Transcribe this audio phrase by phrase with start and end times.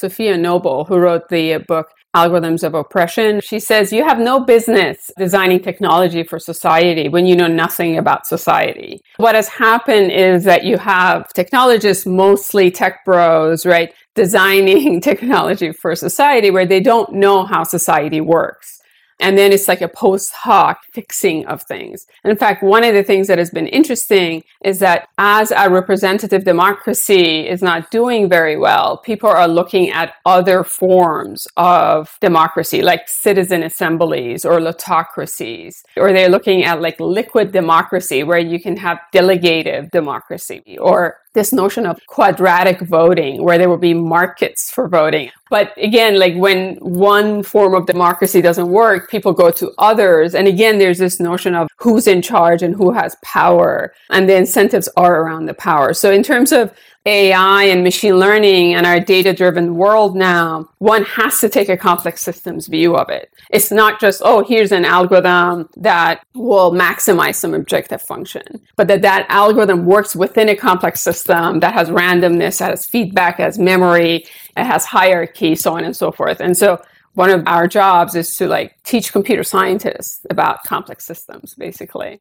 [0.00, 3.40] Safiya Noble, who wrote the book Algorithms of Oppression.
[3.40, 8.26] She says you have no business designing technology for society when you know nothing about
[8.26, 9.00] society.
[9.18, 15.94] What has happened is that you have technologists, mostly tech bros, right, designing technology for
[15.94, 18.77] society where they don't know how society works.
[19.20, 22.06] And then it's like a post hoc fixing of things.
[22.24, 26.44] In fact, one of the things that has been interesting is that as a representative
[26.44, 33.08] democracy is not doing very well, people are looking at other forms of democracy, like
[33.08, 38.98] citizen assemblies or plutocracies, or they're looking at like liquid democracy, where you can have
[39.12, 45.30] delegative democracy or this notion of quadratic voting where there will be markets for voting.
[45.50, 50.34] But again, like when one form of democracy doesn't work, people go to others.
[50.34, 54.36] And again, there's this notion of who's in charge and who has power and the
[54.36, 55.92] incentives are around the power.
[55.94, 56.72] So in terms of
[57.06, 61.76] AI and machine learning and our data driven world now, one has to take a
[61.76, 63.32] complex systems view of it.
[63.50, 69.02] It's not just, oh, here's an algorithm that will maximize some objective function, but that
[69.02, 74.26] that algorithm works within a complex system that has randomness, that has feedback, has memory,
[74.56, 76.40] it has hierarchy, so on and so forth.
[76.40, 76.82] And so
[77.14, 82.20] one of our jobs is to like teach computer scientists about complex systems, basically.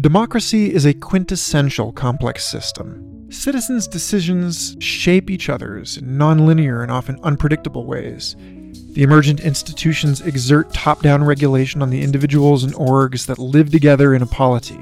[0.00, 3.26] Democracy is a quintessential complex system.
[3.30, 8.34] Citizens' decisions shape each other's in nonlinear and often unpredictable ways.
[8.94, 14.14] The emergent institutions exert top down regulation on the individuals and orgs that live together
[14.14, 14.80] in a polity.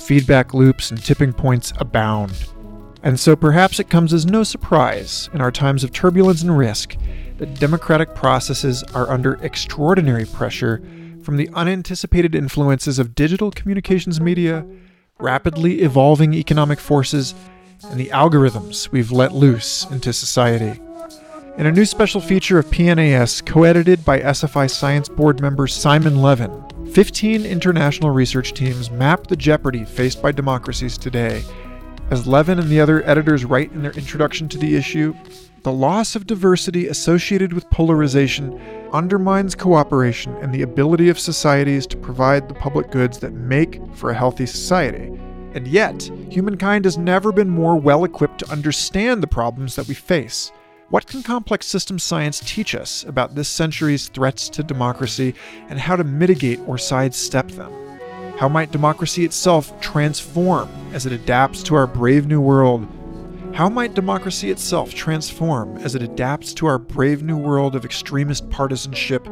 [0.00, 2.34] Feedback loops and tipping points abound.
[3.02, 6.94] And so perhaps it comes as no surprise in our times of turbulence and risk
[7.38, 10.82] that democratic processes are under extraordinary pressure
[11.28, 14.64] from the unanticipated influences of digital communications media,
[15.20, 17.34] rapidly evolving economic forces,
[17.90, 20.80] and the algorithms we've let loose into society.
[21.58, 26.22] In a new special feature of PNAS, co edited by SFI Science Board member Simon
[26.22, 31.44] Levin, 15 international research teams map the jeopardy faced by democracies today.
[32.10, 35.14] As Levin and the other editors write in their introduction to the issue,
[35.62, 38.58] the loss of diversity associated with polarization
[38.92, 44.10] undermines cooperation and the ability of societies to provide the public goods that make for
[44.10, 45.18] a healthy society.
[45.54, 49.94] And yet, humankind has never been more well equipped to understand the problems that we
[49.94, 50.52] face.
[50.90, 55.34] What can complex systems science teach us about this century's threats to democracy
[55.68, 57.72] and how to mitigate or sidestep them?
[58.38, 62.86] How might democracy itself transform as it adapts to our brave new world?
[63.58, 68.48] How might democracy itself transform as it adapts to our brave new world of extremist
[68.50, 69.24] partisanship,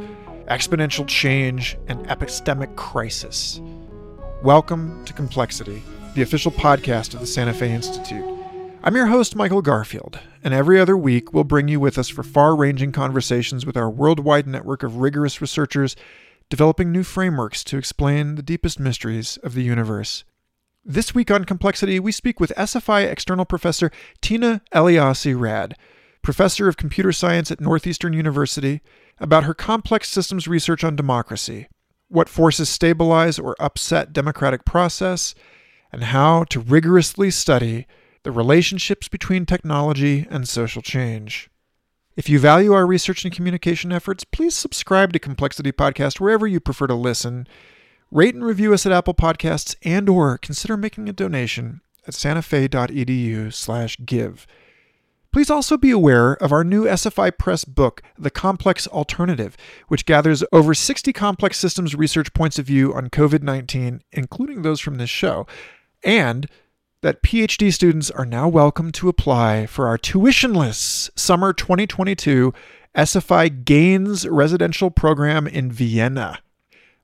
[0.48, 3.60] exponential change, and epistemic crisis?
[4.42, 5.80] Welcome to Complexity,
[6.16, 8.24] the official podcast of the Santa Fe Institute.
[8.82, 12.24] I'm your host, Michael Garfield, and every other week we'll bring you with us for
[12.24, 15.94] far ranging conversations with our worldwide network of rigorous researchers
[16.50, 20.24] developing new frameworks to explain the deepest mysteries of the universe.
[20.88, 25.76] This week on Complexity, we speak with SFI external professor Tina Eliassi Rad,
[26.22, 28.82] professor of computer science at Northeastern University,
[29.18, 31.66] about her complex systems research on democracy,
[32.06, 35.34] what forces stabilize or upset democratic process,
[35.90, 37.88] and how to rigorously study
[38.22, 41.50] the relationships between technology and social change.
[42.14, 46.60] If you value our research and communication efforts, please subscribe to Complexity Podcast wherever you
[46.60, 47.48] prefer to listen.
[48.16, 53.52] Rate and review us at Apple Podcasts and or consider making a donation at santafe.edu
[53.52, 54.46] slash give.
[55.34, 59.54] Please also be aware of our new SFI Press book, The Complex Alternative,
[59.88, 64.94] which gathers over 60 complex systems research points of view on COVID-19, including those from
[64.94, 65.46] this show,
[66.02, 66.48] and
[67.02, 72.54] that PhD students are now welcome to apply for our tuitionless summer 2022
[72.94, 76.38] SFI Gains residential program in Vienna.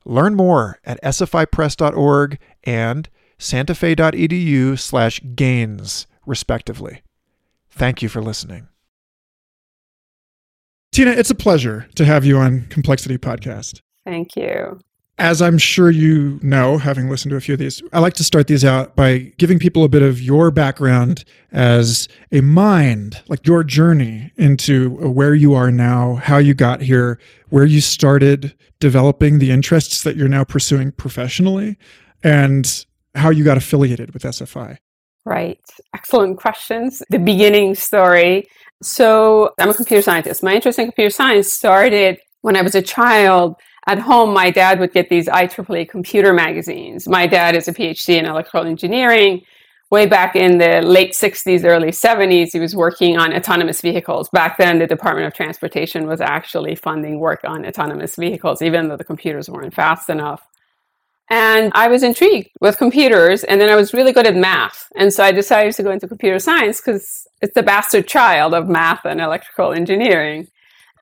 [0.04, 3.08] Learn more at sfipress.org and
[3.38, 7.02] santafe.edu slash gains, respectively.
[7.70, 8.68] Thank you for listening.
[10.92, 13.80] Tina, it's a pleasure to have you on Complexity Podcast.
[14.04, 14.78] Thank you.
[15.18, 18.24] As I'm sure you know, having listened to a few of these, I like to
[18.24, 23.46] start these out by giving people a bit of your background as a mind, like
[23.46, 27.18] your journey into uh, where you are now, how you got here,
[27.50, 31.76] where you started developing the interests that you're now pursuing professionally,
[32.24, 34.78] and how you got affiliated with SFI.
[35.24, 35.60] Right.
[35.94, 37.02] Excellent questions.
[37.10, 38.48] The beginning story.
[38.82, 40.42] So, I'm a computer scientist.
[40.42, 43.54] My interest in computer science started when I was a child
[43.86, 47.08] at home, my dad would get these IEEE computer magazines.
[47.08, 49.42] My dad is a PhD in electrical engineering.
[49.90, 54.28] Way back in the late 60s, early 70s, he was working on autonomous vehicles.
[54.30, 58.96] Back then, the Department of Transportation was actually funding work on autonomous vehicles, even though
[58.96, 60.46] the computers weren't fast enough.
[61.28, 64.90] And I was intrigued with computers, and then I was really good at math.
[64.96, 68.68] And so I decided to go into computer science because it's the bastard child of
[68.68, 70.48] math and electrical engineering.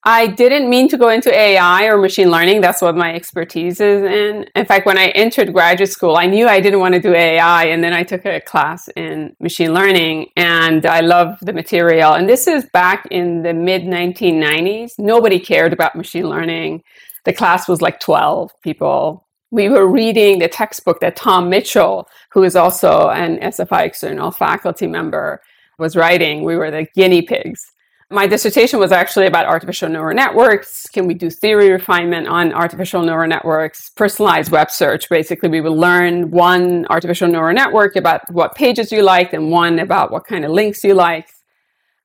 [0.04, 2.62] I didn't mean to go into AI or machine learning.
[2.62, 4.46] That's what my expertise is in.
[4.54, 7.64] In fact, when I entered graduate school, I knew I didn't want to do AI.
[7.64, 12.14] And then I took a class in machine learning and I love the material.
[12.14, 14.92] And this is back in the mid 1990s.
[14.98, 16.82] Nobody cared about machine learning.
[17.26, 19.26] The class was like 12 people.
[19.50, 24.86] We were reading the textbook that Tom Mitchell, who is also an SFI external faculty
[24.86, 25.42] member,
[25.78, 26.42] was writing.
[26.42, 27.70] We were the guinea pigs.
[28.12, 30.82] My dissertation was actually about artificial neural networks.
[30.88, 33.90] Can we do theory refinement on artificial neural networks?
[33.90, 35.08] Personalized web search.
[35.08, 39.78] Basically, we would learn one artificial neural network about what pages you liked and one
[39.78, 41.32] about what kind of links you liked.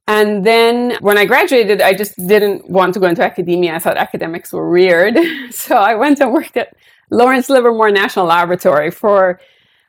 [0.08, 3.74] And then when I graduated, I just didn't want to go into academia.
[3.74, 5.18] I thought academics were weird.
[5.50, 6.76] so I went and worked at
[7.10, 9.40] Lawrence Livermore National Laboratory for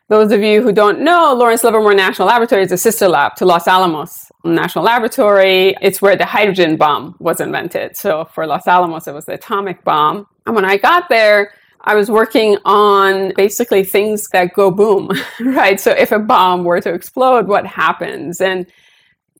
[0.08, 3.44] those of you who don't know, Lawrence Livermore National Laboratory is a sister lab to
[3.44, 5.74] Los Alamos National Laboratory.
[5.82, 7.96] It's where the hydrogen bomb was invented.
[7.96, 10.26] So for Los Alamos, it was the atomic bomb.
[10.46, 15.10] And when I got there, I was working on basically things that go boom,
[15.40, 15.80] right?
[15.80, 18.40] So if a bomb were to explode, what happens?
[18.40, 18.66] And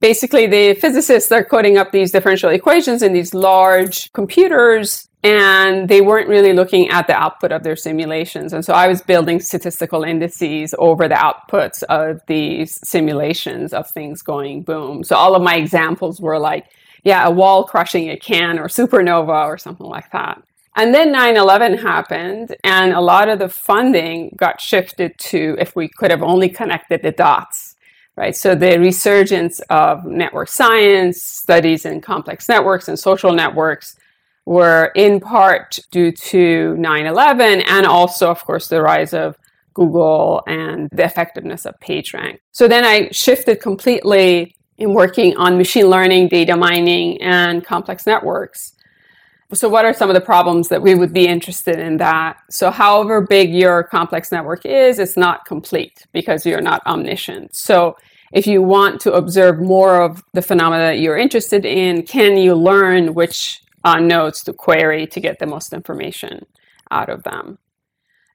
[0.01, 6.00] basically the physicists are coding up these differential equations in these large computers and they
[6.00, 8.52] weren't really looking at the output of their simulations.
[8.52, 14.23] And so I was building statistical indices over the outputs of these simulations of things
[14.23, 15.02] going boom.
[15.02, 16.67] So all of my examples were like,
[17.02, 20.40] yeah, a wall crushing a can or supernova or something like that.
[20.76, 25.75] And then 9 11 happened, and a lot of the funding got shifted to if
[25.75, 27.75] we could have only connected the dots,
[28.14, 28.37] right?
[28.37, 33.96] So the resurgence of network science, studies in complex networks and social networks
[34.46, 39.37] were in part due to 9 11 and also, of course, the rise of
[39.75, 42.38] Google and the effectiveness of PageRank.
[42.52, 48.72] So then I shifted completely in working on machine learning, data mining, and complex networks.
[49.52, 52.38] So, what are some of the problems that we would be interested in that?
[52.50, 57.54] So, however big your complex network is, it's not complete because you're not omniscient.
[57.54, 57.96] So,
[58.32, 62.54] if you want to observe more of the phenomena that you're interested in, can you
[62.56, 66.44] learn which uh, nodes to query to get the most information
[66.91, 67.59] out of them.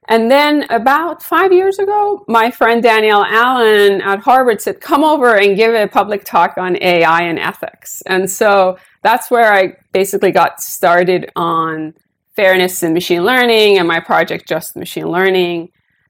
[0.08, 5.36] And then about five years ago, my friend Danielle Allen at Harvard said, come over
[5.36, 8.02] and give a public talk on AI and ethics.
[8.06, 11.94] And so that's where I basically got started on
[12.34, 15.68] fairness in machine learning and my project, Just Machine Learning.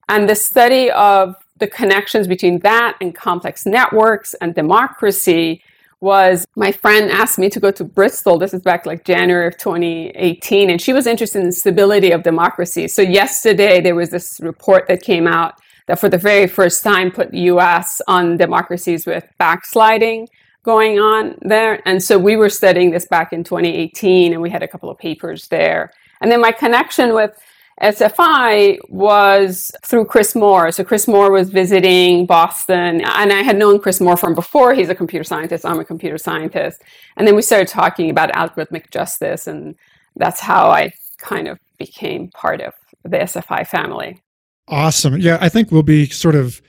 [0.08, 5.62] And the study of the connections between that and complex networks and democracy
[6.02, 8.36] was my friend asked me to go to Bristol.
[8.36, 12.24] This is back like January of 2018, and she was interested in the stability of
[12.24, 12.88] democracy.
[12.88, 15.54] So yesterday there was this report that came out
[15.86, 20.28] that for the very first time put the US on democracies with backsliding
[20.64, 21.80] going on there.
[21.86, 24.98] And so we were studying this back in 2018 and we had a couple of
[24.98, 25.92] papers there.
[26.20, 27.36] And then my connection with
[27.80, 30.70] SFI was through Chris Moore.
[30.70, 34.74] So Chris Moore was visiting Boston, and I had known Chris Moore from before.
[34.74, 35.64] He's a computer scientist.
[35.64, 36.82] I'm a computer scientist.
[37.16, 39.74] And then we started talking about algorithmic justice, and
[40.16, 42.74] that's how I kind of became part of
[43.04, 44.20] the SFI family.
[44.68, 45.16] Awesome.
[45.16, 46.60] Yeah, I think we'll be sort of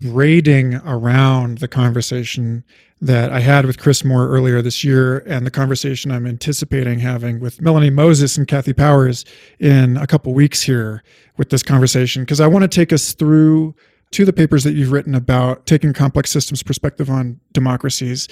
[0.00, 2.64] braiding around the conversation
[3.00, 7.40] that I had with Chris Moore earlier this year and the conversation I'm anticipating having
[7.40, 9.24] with Melanie Moses and Kathy Powers
[9.58, 11.02] in a couple weeks here
[11.36, 13.74] with this conversation because I want to take us through
[14.12, 18.28] to the papers that you've written about taking complex systems perspective on democracies.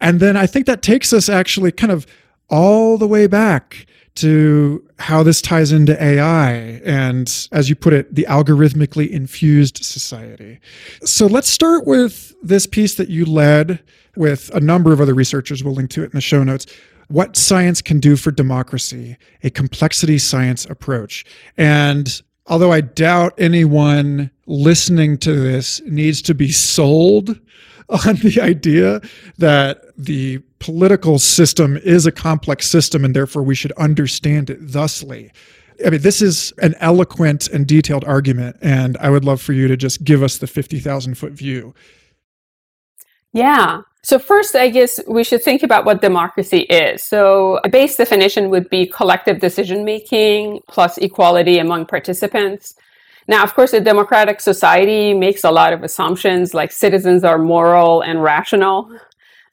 [0.00, 2.06] And then I think that takes us actually kind of
[2.48, 6.52] all the way back to how this ties into AI
[6.84, 10.60] and, as you put it, the algorithmically infused society.
[11.04, 13.82] So let's start with this piece that you led
[14.16, 15.64] with a number of other researchers.
[15.64, 16.66] We'll link to it in the show notes.
[17.08, 21.24] What science can do for democracy, a complexity science approach.
[21.56, 27.38] And although I doubt anyone listening to this needs to be sold
[28.06, 29.00] on the idea
[29.38, 35.30] that the political system is a complex system and therefore we should understand it thusly.
[35.84, 39.66] I mean, this is an eloquent and detailed argument, and I would love for you
[39.68, 41.74] to just give us the 50,000 foot view.
[43.32, 43.80] Yeah.
[44.04, 47.02] So, first, I guess we should think about what democracy is.
[47.02, 52.74] So, a base definition would be collective decision making plus equality among participants.
[53.26, 58.02] Now, of course, a democratic society makes a lot of assumptions like citizens are moral
[58.02, 58.90] and rational.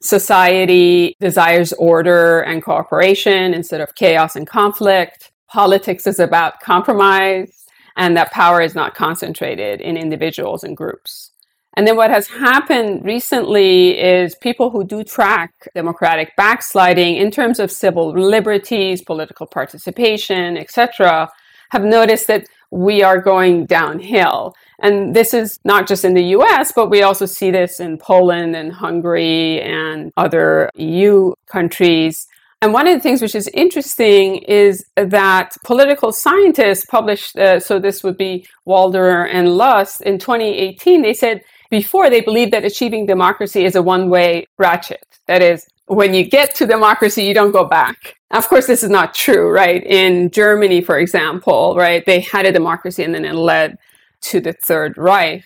[0.02, 5.30] Society desires order and cooperation instead of chaos and conflict.
[5.48, 11.30] Politics is about compromise and that power is not concentrated in individuals and groups.
[11.74, 17.58] And then what has happened recently is people who do track democratic backsliding in terms
[17.58, 21.30] of civil liberties, political participation, etc.,
[21.70, 24.54] have noticed that we are going downhill.
[24.80, 28.56] And this is not just in the US, but we also see this in Poland
[28.56, 32.26] and Hungary and other EU countries.
[32.62, 37.78] And one of the things which is interesting is that political scientists published, uh, so
[37.78, 43.04] this would be Waldner and Lust in 2018, they said before they believed that achieving
[43.04, 45.04] democracy is a one way ratchet.
[45.26, 48.16] That is, when you get to democracy, you don't go back.
[48.30, 49.84] Of course, this is not true, right?
[49.84, 53.78] In Germany, for example, right, they had a democracy and then it led
[54.22, 55.44] to the Third Reich.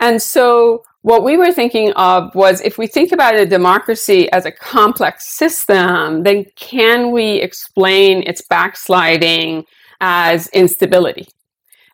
[0.00, 4.46] And so, what we were thinking of was if we think about a democracy as
[4.46, 9.64] a complex system, then can we explain its backsliding
[10.00, 11.28] as instability?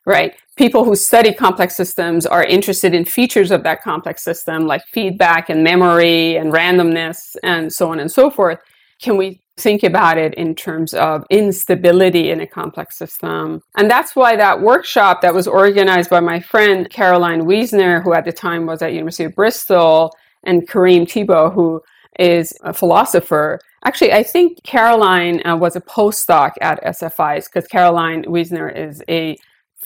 [0.06, 0.34] right?
[0.60, 5.48] People who study complex systems are interested in features of that complex system, like feedback
[5.48, 8.58] and memory and randomness and so on and so forth.
[9.00, 13.62] Can we think about it in terms of instability in a complex system?
[13.78, 18.26] And that's why that workshop that was organized by my friend Karoline Wiesner, who at
[18.26, 20.14] the time was at University of Bristol,
[20.44, 21.80] and Karim Thébault, who
[22.18, 23.60] is a philosopher.
[23.86, 29.38] Actually, I think Karoline uh, was a postdoc at SFIs because Karoline Wiesner is a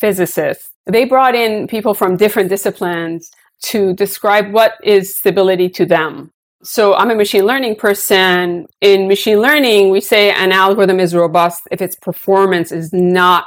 [0.05, 0.71] physicists.
[0.85, 3.31] They brought in people from different disciplines
[3.71, 6.31] to describe what is stability to them.
[6.63, 8.67] So I'm a machine learning person.
[8.83, 13.47] In machine learning, we say an algorithm is robust if its performance is not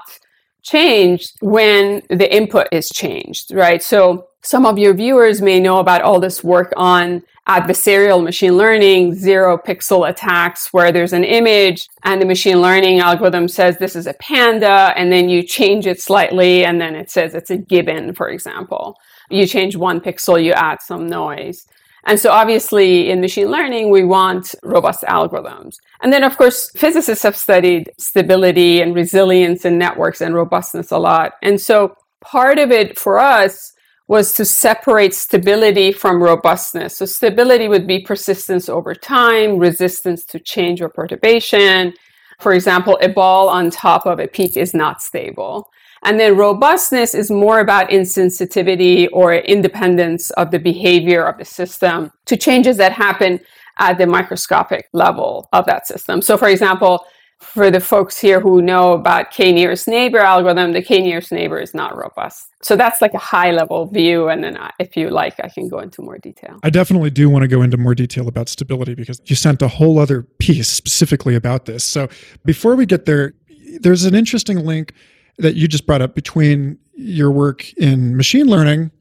[0.63, 3.83] changed when the input is changed, right?
[3.83, 9.16] So some of your viewers may know about all this work on adversarial machine learning,
[9.16, 14.06] zero pixel attacks, where there's an image and the machine learning algorithm says this is
[14.06, 18.13] a panda, and then you change it slightly, and then it says it's a gibbon,
[18.13, 18.98] for example.
[19.30, 21.66] You change one pixel, you add some noise.
[22.06, 25.75] And so obviously in machine learning, we want robust algorithms.
[26.01, 30.98] And then of course, physicists have studied stability and resilience in networks and robustness a
[30.98, 31.34] lot.
[31.42, 33.74] And so part of it for us
[34.07, 36.97] was to separate stability from robustness.
[36.97, 41.93] So stability would be persistence over time, resistance to change or perturbation.
[42.39, 45.69] For example, a ball on top of a peak is not stable.
[46.03, 52.11] And then robustness is more about insensitivity or independence of the behavior of the system
[52.27, 53.39] to changes that happen
[53.79, 56.21] at the microscopic level of that system.
[56.21, 57.05] So for example,
[57.39, 61.60] for the folks here who know about k nearest neighbor algorithm, the k nearest neighbor
[61.60, 62.50] is not robust.
[62.62, 64.27] So that's like a high level view.
[64.27, 66.60] And then uh, if you like, I can go into more detail.
[66.63, 69.67] I definitely do want to go into more detail about stability because you sent a
[69.67, 71.84] whole other piece specifically about this.
[71.84, 72.10] So
[72.44, 73.34] before we get there,
[73.79, 74.94] there's an interesting link
[75.38, 78.91] that you just brought up between your work in machine learning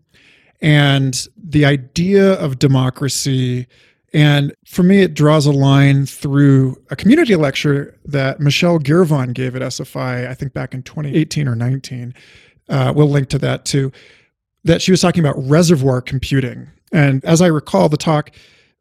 [0.60, 3.66] and the idea of democracy
[4.16, 9.54] and for me, it draws a line through a community lecture that Michelle Girvan gave
[9.54, 12.14] at SFI, I think back in 2018 or 19.
[12.70, 13.92] Uh, we'll link to that too.
[14.64, 16.66] That she was talking about reservoir computing.
[16.92, 18.30] And as I recall, the talk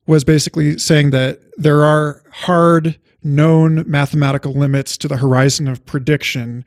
[0.08, 6.64] was basically saying that there are hard, known mathematical limits to the horizon of prediction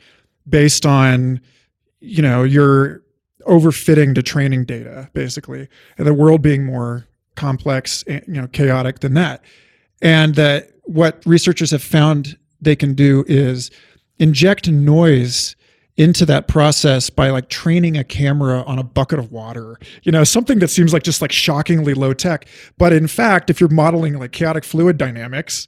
[0.46, 1.40] based on,
[2.00, 3.02] you know, your
[3.46, 7.07] overfitting to training data, basically, and the world being more
[7.38, 9.42] complex, eh, you know, chaotic than that.
[10.02, 13.70] And that what researchers have found they can do is
[14.18, 15.54] inject noise
[15.96, 19.78] into that process by like training a camera on a bucket of water.
[20.04, 22.46] You know something that seems like just like shockingly low tech
[22.78, 25.66] but in fact if you're modeling like chaotic fluid dynamics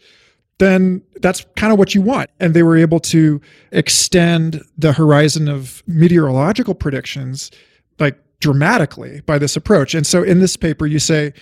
[0.59, 2.29] then that's kind of what you want.
[2.39, 3.41] And they were able to
[3.73, 7.51] extend the horizon of meteorological predictions
[7.99, 9.95] like dramatically by this approach.
[9.95, 11.33] And so in this paper you say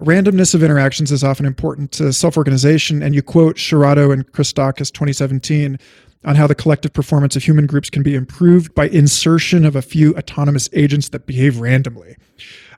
[0.00, 3.02] Randomness of interactions is often important to self organization.
[3.02, 5.78] And you quote Shirado and Christakis 2017
[6.24, 9.82] on how the collective performance of human groups can be improved by insertion of a
[9.82, 12.16] few autonomous agents that behave randomly.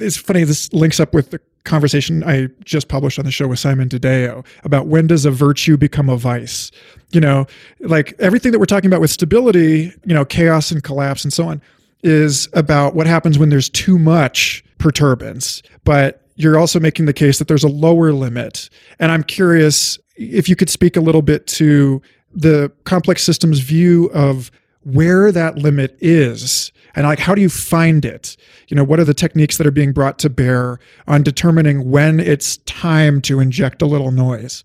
[0.00, 3.58] It's funny, this links up with the conversation I just published on the show with
[3.58, 6.70] Simon DeDeo about when does a virtue become a vice?
[7.10, 7.46] You know,
[7.80, 11.48] like everything that we're talking about with stability, you know, chaos and collapse and so
[11.48, 11.62] on
[12.02, 15.62] is about what happens when there's too much perturbance.
[15.84, 18.70] But you're also making the case that there's a lower limit.
[19.00, 22.00] And I'm curious if you could speak a little bit to
[22.32, 24.52] the complex systems view of
[24.84, 28.36] where that limit is and like how do you find it?
[28.68, 32.20] You know what are the techniques that are being brought to bear on determining when
[32.20, 34.62] it's time to inject a little noise?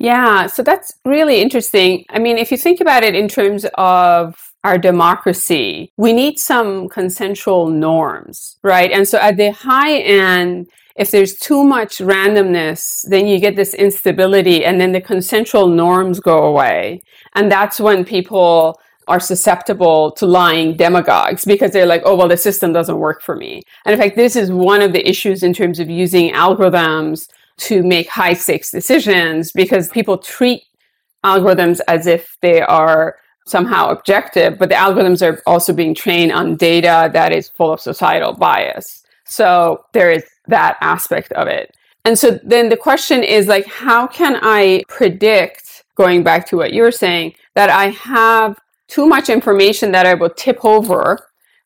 [0.00, 2.04] Yeah so that's really interesting.
[2.10, 6.88] I mean if you think about it in terms of our democracy we need some
[6.88, 10.66] consensual norms right and so at the high end
[10.96, 16.20] if there's too much randomness, then you get this instability and then the consensual norms
[16.20, 17.02] go away.
[17.34, 22.36] And that's when people are susceptible to lying demagogues because they're like, oh, well, the
[22.36, 23.62] system doesn't work for me.
[23.84, 27.82] And in fact, this is one of the issues in terms of using algorithms to
[27.82, 30.62] make high stakes decisions because people treat
[31.24, 33.16] algorithms as if they are
[33.46, 37.80] somehow objective, but the algorithms are also being trained on data that is full of
[37.80, 39.02] societal bias.
[39.24, 41.76] So there is that aspect of it.
[42.04, 46.72] And so then the question is like, how can I predict, going back to what
[46.72, 48.58] you were saying, that I have
[48.88, 51.18] too much information that I will tip over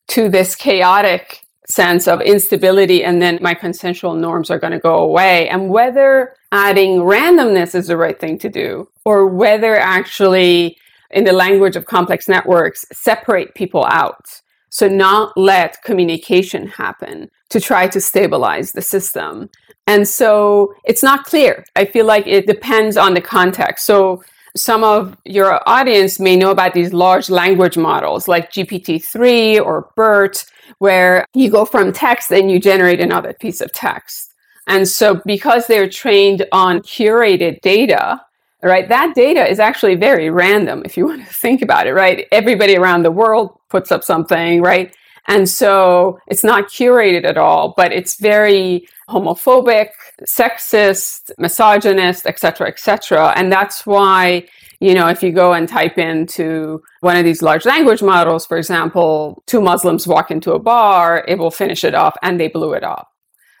[0.09, 4.95] to this chaotic sense of instability and then my consensual norms are going to go
[4.95, 10.75] away and whether adding randomness is the right thing to do or whether actually
[11.11, 14.41] in the language of complex networks separate people out.
[14.69, 19.49] So not let communication happen to try to stabilize the system.
[19.87, 21.65] And so it's not clear.
[21.75, 23.85] I feel like it depends on the context.
[23.87, 24.23] So
[24.55, 30.45] some of your audience may know about these large language models like GPT-3 or BERT,
[30.77, 34.33] where you go from text and you generate another piece of text.
[34.67, 38.21] And so because they're trained on curated data,
[38.63, 42.27] right, that data is actually very random if you want to think about it, right?
[42.31, 44.95] Everybody around the world puts up something, right?
[45.27, 49.89] And so it's not curated at all, but it's very homophobic,
[50.23, 53.33] sexist, misogynist, et cetera, et cetera.
[53.35, 54.47] And that's why,
[54.79, 58.57] you know, if you go and type into one of these large language models, for
[58.57, 62.73] example, two Muslims walk into a bar, it will finish it off and they blew
[62.73, 63.07] it off.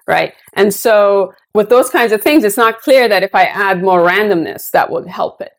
[0.09, 0.33] Right.
[0.53, 4.01] And so with those kinds of things, it's not clear that if I add more
[4.01, 5.53] randomness, that would help it.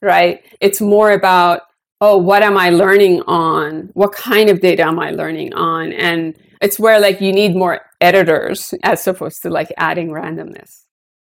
[0.00, 0.42] Right.
[0.62, 1.60] It's more about
[2.00, 3.90] oh, what am I learning on?
[3.92, 5.92] What kind of data am I learning on?
[5.92, 10.84] And it's where like you need more editors as opposed to like adding randomness.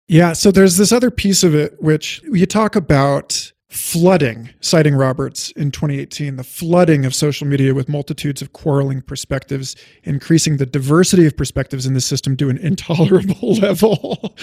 [0.08, 0.32] Yeah.
[0.32, 5.70] So there's this other piece of it, which you talk about flooding, citing Roberts in
[5.70, 11.36] 2018, the flooding of social media with multitudes of quarreling perspectives, increasing the diversity of
[11.36, 14.34] perspectives in the system to an intolerable level,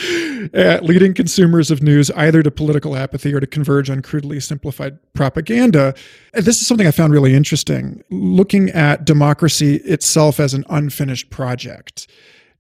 [0.54, 4.98] uh, leading consumers of news either to political apathy or to converge on crudely simplified
[5.14, 5.94] propaganda.
[6.34, 11.30] And this is something I found really interesting, looking at democracy itself as an unfinished
[11.30, 12.08] project,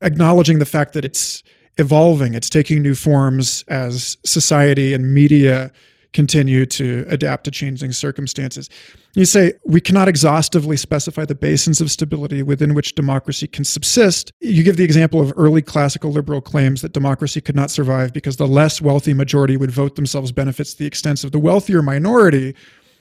[0.01, 1.43] acknowledging the fact that it's
[1.77, 5.71] evolving, it's taking new forms as society and media
[6.13, 8.69] continue to adapt to changing circumstances.
[9.15, 14.32] You say, we cannot exhaustively specify the basins of stability within which democracy can subsist.
[14.39, 18.38] You give the example of early classical liberal claims that democracy could not survive because
[18.38, 22.56] the less wealthy majority would vote themselves benefits to the extent of the wealthier minority,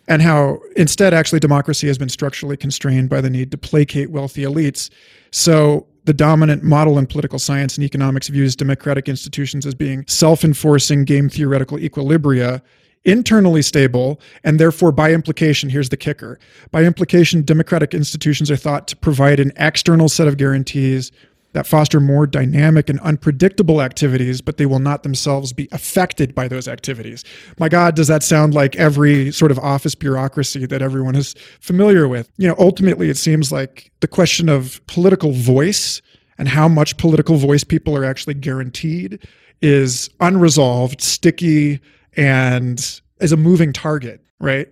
[0.08, 4.42] and how instead, actually, democracy has been structurally constrained by the need to placate wealthy
[4.42, 4.90] elites.
[5.30, 10.44] So, the dominant model in political science and economics views democratic institutions as being self
[10.44, 12.60] enforcing game theoretical equilibria
[13.04, 16.38] internally stable, and therefore, by implication, here's the kicker
[16.70, 21.10] by implication, democratic institutions are thought to provide an external set of guarantees
[21.52, 26.48] that foster more dynamic and unpredictable activities, but they will not themselves be affected by
[26.48, 27.24] those activities.
[27.58, 32.08] My God, does that sound like every sort of office bureaucracy that everyone is familiar
[32.08, 32.30] with?
[32.38, 36.00] You know, ultimately, it seems like the question of political voice
[36.38, 39.18] and how much political voice people are actually guaranteed
[39.60, 41.80] is unresolved, sticky,
[42.16, 44.68] and is a moving target, right?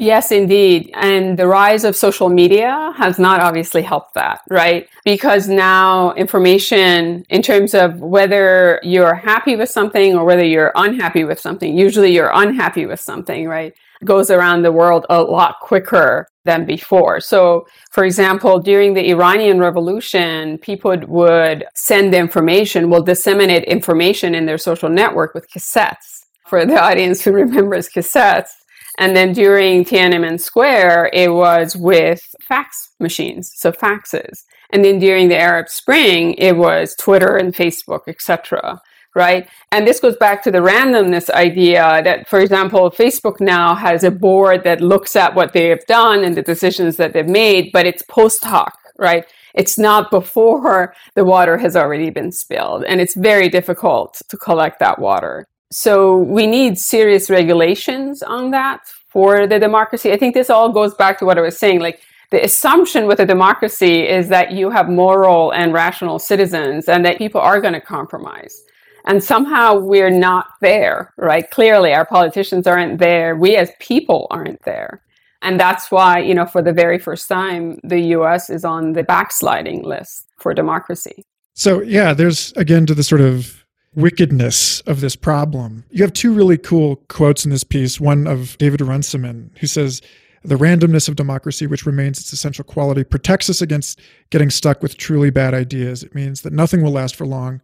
[0.00, 0.90] Yes, indeed.
[0.94, 4.88] And the rise of social media has not obviously helped that, right?
[5.04, 11.22] Because now information in terms of whether you're happy with something or whether you're unhappy
[11.22, 13.72] with something, usually you're unhappy with something, right?
[14.04, 17.20] Goes around the world a lot quicker than before.
[17.20, 24.44] So, for example, during the Iranian Revolution, people would send information, will disseminate information in
[24.44, 26.13] their social network with cassettes
[26.46, 28.50] for the audience who remembers cassettes.
[28.98, 34.44] And then during Tiananmen Square, it was with fax machines, so faxes.
[34.70, 38.80] And then during the Arab Spring, it was Twitter and Facebook, etc.
[39.16, 39.48] Right.
[39.70, 44.10] And this goes back to the randomness idea that, for example, Facebook now has a
[44.10, 47.86] board that looks at what they have done and the decisions that they've made, but
[47.86, 49.24] it's post hoc, right?
[49.54, 52.84] It's not before the water has already been spilled.
[52.84, 55.46] And it's very difficult to collect that water.
[55.70, 60.12] So we need serious regulations on that for the democracy.
[60.12, 61.80] I think this all goes back to what I was saying.
[61.80, 62.00] Like
[62.30, 67.18] the assumption with a democracy is that you have moral and rational citizens and that
[67.18, 68.62] people are going to compromise.
[69.06, 71.48] And somehow we're not there, right?
[71.50, 73.36] Clearly, our politicians aren't there.
[73.36, 75.02] We as people aren't there.
[75.42, 79.02] And that's why, you know, for the very first time, the US is on the
[79.02, 81.24] backsliding list for democracy.
[81.52, 83.63] So, yeah, there's again to the sort of
[83.94, 85.84] wickedness of this problem.
[85.90, 90.02] You have two really cool quotes in this piece one of David Runciman, who says,
[90.44, 94.98] the randomness of democracy, which remains its essential quality, protects us against getting stuck with
[94.98, 96.02] truly bad ideas.
[96.02, 97.62] It means that nothing will last for long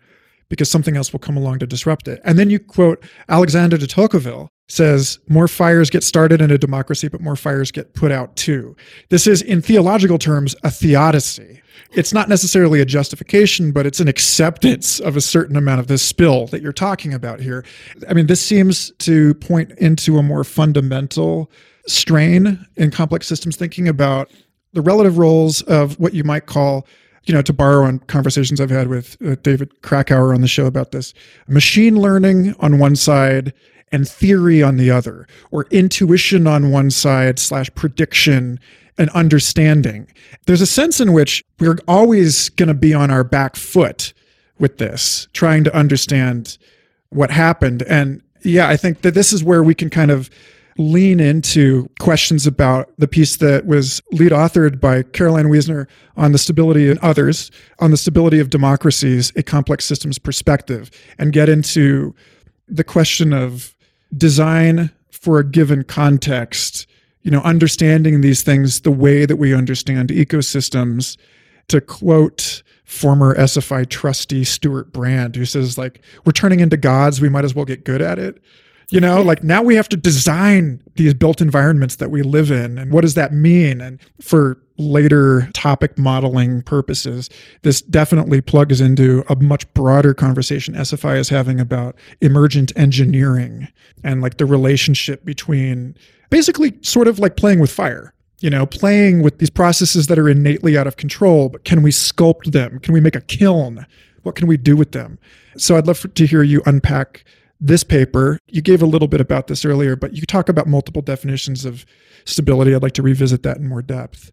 [0.48, 2.20] because something else will come along to disrupt it.
[2.24, 7.08] And then you quote Alexander de Tocqueville says, more fires get started in a democracy,
[7.08, 8.76] but more fires get put out too.
[9.08, 11.59] This is, in theological terms, a theodicy
[11.92, 16.02] it's not necessarily a justification, but it's an acceptance of a certain amount of this
[16.02, 17.64] spill that you're talking about here.
[18.08, 21.50] I mean, this seems to point into a more fundamental
[21.86, 24.30] strain in complex systems thinking about
[24.72, 26.86] the relative roles of what you might call
[27.24, 30.66] you know, to borrow on conversations I've had with uh, David Krakauer on the show
[30.66, 31.12] about this,
[31.48, 33.52] machine learning on one side
[33.92, 38.58] and theory on the other, or intuition on one side slash prediction
[38.98, 40.06] an understanding.
[40.46, 44.12] There's a sense in which we're always going to be on our back foot
[44.58, 46.58] with this, trying to understand
[47.10, 47.82] what happened.
[47.82, 50.30] And yeah, I think that this is where we can kind of
[50.78, 56.38] lean into questions about the piece that was lead authored by Karoline Wiesner on the
[56.38, 57.50] stability and others
[57.80, 62.14] on the stability of democracies, a complex systems perspective, and get into
[62.68, 63.74] the question of
[64.16, 66.86] design for a given context
[67.22, 71.16] you know, understanding these things the way that we understand ecosystems.
[71.68, 77.28] To quote former SFI trustee Stewart Brand, who says, like, we're turning into gods, we
[77.28, 78.42] might as well get good at it.
[78.88, 82.76] You know, like now we have to design these built environments that we live in.
[82.78, 83.80] And what does that mean?
[83.80, 87.30] And for later topic modeling purposes,
[87.62, 93.68] this definitely plugs into a much broader conversation SFI is having about emergent engineering
[94.02, 95.94] and like the relationship between
[96.30, 100.28] basically sort of like playing with fire you know, playing with these processes that are
[100.28, 102.80] innately out of control, but can we sculpt them?
[102.80, 103.86] Can we make a kiln?
[104.22, 105.18] What can we do with them?
[105.56, 107.24] So I'd love to hear you unpack
[107.60, 108.38] this paper.
[108.48, 111.84] You gave a little bit about this earlier, but you talk about multiple definitions of
[112.24, 112.74] stability.
[112.74, 114.32] I'd like to revisit that in more depth.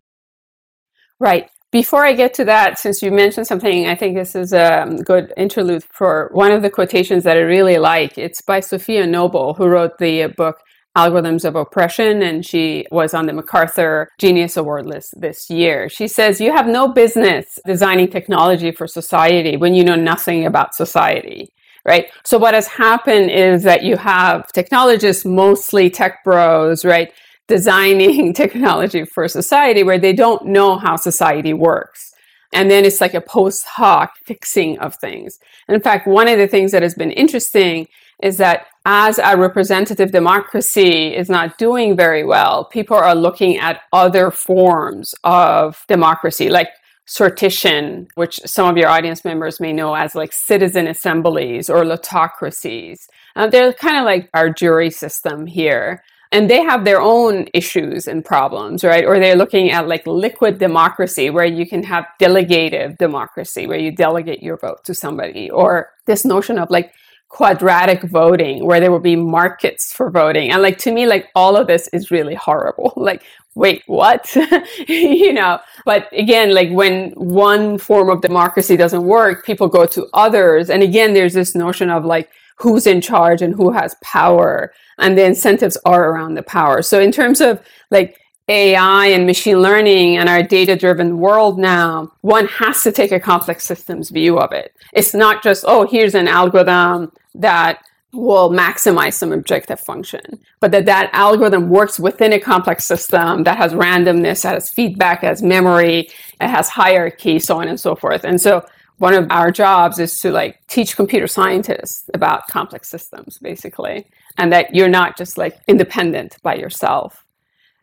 [1.20, 1.50] Right.
[1.72, 4.98] Before I get to that, since you mentioned something, I think this is a um,
[4.98, 8.18] good interlude for one of the quotations that I really like.
[8.18, 10.62] It's by Safiya Noble, who wrote the uh, book
[10.98, 15.90] Algorithms of Oppression, and she was on the MacArthur Genius Award list this year.
[15.90, 20.74] She says, You have no business designing technology for society when you know nothing about
[20.74, 21.54] society.
[21.86, 22.08] Right.
[22.26, 27.14] So what has happened is that you have technologists, mostly tech bros, right,
[27.48, 32.14] designing technology for society where they don't know how society works.
[32.54, 35.40] And then it's like a post hoc fixing of things.
[35.68, 37.88] And in fact, one of the things that has been interesting
[38.22, 43.82] is that as a representative democracy is not doing very well, people are looking at
[43.92, 46.70] other forms of democracy, like
[47.08, 53.08] sortition, which some of your audience members may know as like citizen assemblies or lottocracies.
[53.36, 56.04] Uh, they're kind of like our jury system here.
[56.30, 59.06] And they have their own issues and problems, right?
[59.06, 63.94] Or they're looking at like liquid democracy, where you can have delegative democracy, where you
[63.94, 66.92] delegate your vote to somebody, or this notion of like
[67.30, 70.52] quadratic voting where there will be markets for voting.
[70.52, 72.94] And like to me like all of this is really horrible.
[73.08, 73.24] Like
[73.56, 74.36] wait what?
[74.88, 75.60] You know?
[75.86, 80.70] But again like when one form of democracy doesn't work people go to others.
[80.70, 84.74] And again there's this notion of like who's in charge and who has power.
[84.98, 86.82] And the incentives are around the power.
[86.82, 87.62] So in terms of
[87.92, 93.12] like AI and machine learning and our data driven world now, one has to take
[93.12, 94.74] a complex systems view of it.
[94.94, 97.84] It's not just, oh, here's an algorithm that
[98.14, 103.58] will maximize some objective function, but that that algorithm works within a complex system that
[103.58, 108.24] has randomness, has feedback, has memory, it has hierarchy, so on and so forth.
[108.24, 108.66] And so
[108.98, 114.08] one of our jobs is to like teach computer scientists about complex systems, basically.
[114.38, 117.26] and that you're not just like independent by yourself.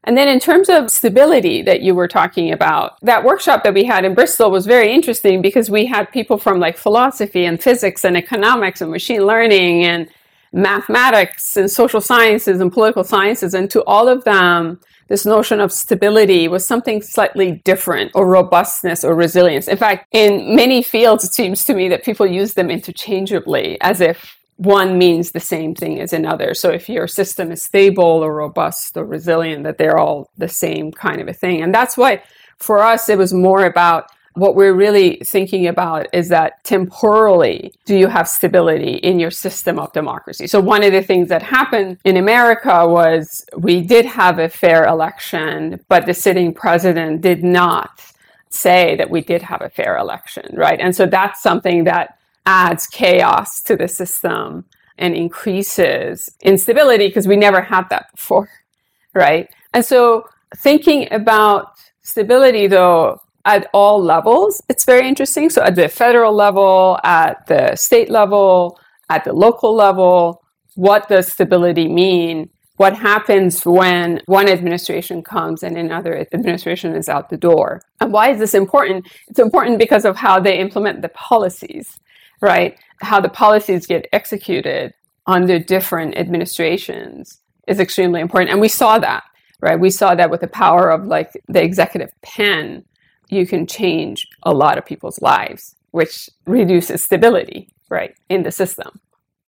[0.04, 3.84] And then in terms of stability that you were talking about, that workshop that we
[3.84, 8.04] had in Bristol was very interesting because we had people from like philosophy and physics
[8.04, 10.08] and economics and machine learning and
[10.52, 13.54] mathematics and social sciences and political sciences.
[13.54, 19.04] And to all of them, this notion of stability was something slightly different or robustness
[19.04, 19.68] or resilience.
[19.68, 24.00] In fact, in many fields, it seems to me that people use them interchangeably as
[24.00, 26.54] if one means the same thing as another.
[26.54, 30.92] So if your system is stable or robust or resilient, that they're all the same
[30.92, 31.62] kind of a thing.
[31.62, 32.22] And that's why
[32.58, 37.96] for us, it was more about what we're really thinking about is that temporally, do
[37.96, 40.48] you have stability in your system of democracy?
[40.48, 44.86] So one of the things that happened in America was we did have a fair
[44.86, 48.02] election, but the sitting president did not
[48.50, 50.80] say that we did have a fair election, right?
[50.80, 54.64] And so that's something that adds chaos to the system
[54.98, 58.48] and increases instability because we never had that before,
[59.14, 59.48] right?
[59.72, 60.26] And so
[60.56, 65.50] thinking about stability though at all levels, it's very interesting.
[65.50, 68.78] So at the federal level, at the state level,
[69.10, 70.42] at the local level,
[70.76, 72.48] what does stability mean?
[72.76, 77.82] What happens when one administration comes and another administration is out the door?
[78.00, 79.06] And why is this important?
[79.28, 82.00] It's important because of how they implement the policies
[82.44, 82.78] right?
[83.00, 84.94] How the policies get executed
[85.26, 88.50] under different administrations is extremely important.
[88.50, 89.24] And we saw that,
[89.60, 89.80] right?
[89.80, 92.84] We saw that with the power of like the executive pen,
[93.30, 99.00] you can change a lot of people's lives, which reduces stability, right, in the system.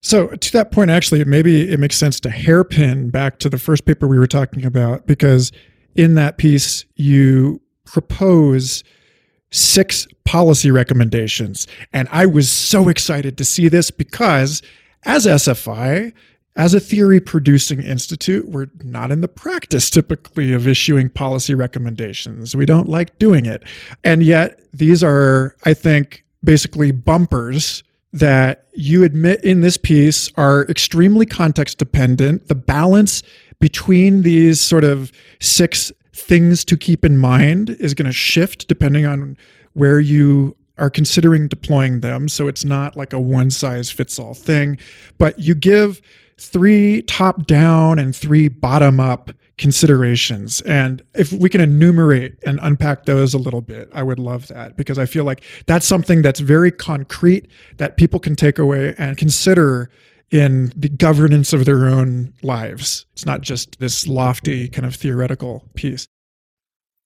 [0.01, 3.85] So, to that point, actually, maybe it makes sense to hairpin back to the first
[3.85, 5.51] paper we were talking about, because
[5.95, 8.83] in that piece, you propose
[9.51, 11.67] six policy recommendations.
[11.93, 14.61] And I was so excited to see this because
[15.03, 16.13] as SFI,
[16.57, 22.55] as a theory producing institute, we're not in the practice typically of issuing policy recommendations.
[22.55, 23.63] We don't like doing it.
[24.03, 30.65] And yet, these are, I think, basically bumpers that you admit in this piece are
[30.67, 32.47] extremely context dependent.
[32.47, 33.21] The balance
[33.59, 39.05] between these sort of six things to keep in mind is going to shift depending
[39.05, 39.37] on
[39.73, 42.29] where you are considering deploying them.
[42.29, 44.77] So it's not like a one size fits all thing,
[45.17, 46.01] but you give
[46.37, 50.61] three top down and three bottom up considerations.
[50.61, 54.75] And if we can enumerate and unpack those a little bit, I would love that
[54.75, 57.47] because I feel like that's something that's very concrete
[57.77, 59.89] that people can take away and consider
[60.31, 63.05] in the governance of their own lives.
[63.13, 66.07] It's not just this lofty kind of theoretical piece.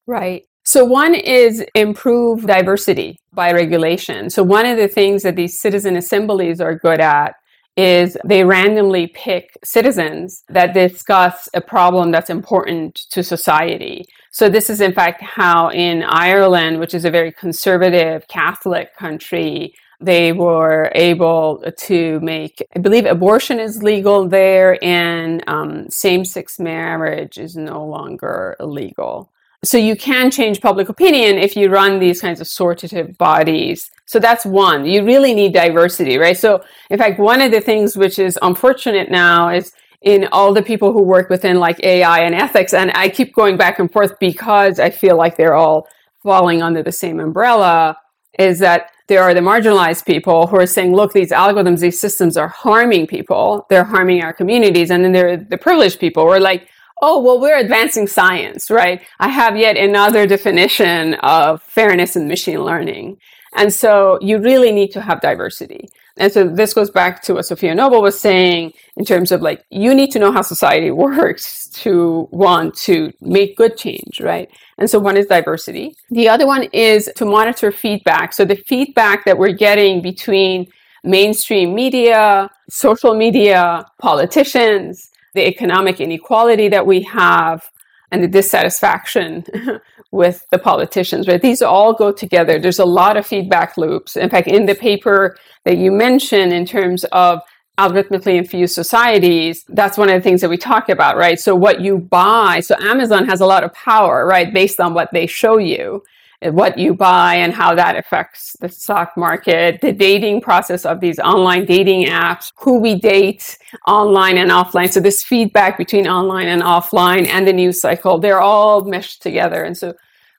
[0.08, 0.43] Right.
[0.65, 4.29] So, one is improve diversity by regulation.
[4.29, 7.34] So, one of the things that these citizen assemblies are good at
[7.77, 14.05] is they randomly pick citizens that discuss a problem that's important to society.
[14.32, 19.73] So, this is in fact how in Ireland, which is a very conservative Catholic country,
[20.01, 26.57] they were able to make, I believe abortion is legal there and um, same sex
[26.59, 29.29] marriage is no longer illegal.
[29.63, 33.91] So you can change public opinion if you run these kinds of sortative bodies.
[34.05, 34.85] So that's one.
[34.85, 36.38] You really need diversity, right?
[36.38, 40.62] So in fact, one of the things which is unfortunate now is in all the
[40.62, 44.17] people who work within like AI and ethics, and I keep going back and forth
[44.17, 45.89] because I feel like they're all
[46.23, 47.97] falling under the same umbrella,
[48.38, 52.38] is that there are the marginalized people who are saying, look, these algorithms, these systems
[52.38, 53.65] are harming people.
[53.69, 54.89] They're harming our communities.
[54.89, 56.69] And then there are the privileged people who are like,
[57.02, 59.02] oh, well, we're advancing science, right?
[59.19, 63.17] I have yet another definition of fairness in machine learning.
[63.56, 65.89] And so you really need to have diversity.
[66.17, 69.63] And so this goes back to what Safiya Noble was saying in terms of like,
[69.69, 74.50] you need to know how society works to want to make good change, right?
[74.80, 75.96] And so one is diversity.
[76.10, 78.34] The other one is to monitor feedback.
[78.34, 80.68] So the feedback that we're getting between
[81.04, 87.70] mainstream media, social media, politicians, the economic inequality that we have,
[88.12, 89.46] and the dissatisfaction
[90.12, 91.42] with the politicians, right?
[91.42, 92.60] These all go together.
[92.60, 94.15] There's a lot of feedback loops.
[94.15, 97.42] In fact, in the paper that you mentioned in terms of
[97.80, 101.39] algorithmically infused societies, that's one of the things that we talk about, right?
[101.39, 105.10] So what you buy, so Amazon has a lot of power, right, based on what
[105.13, 106.04] they show you
[106.42, 111.20] what you buy and how that affects the stock market, the dating process of these
[111.20, 114.89] online dating apps, who we date online and offline.
[114.89, 119.63] So this feedback between online and offline and the news cycle, they're all meshed together.
[119.63, 119.96] And so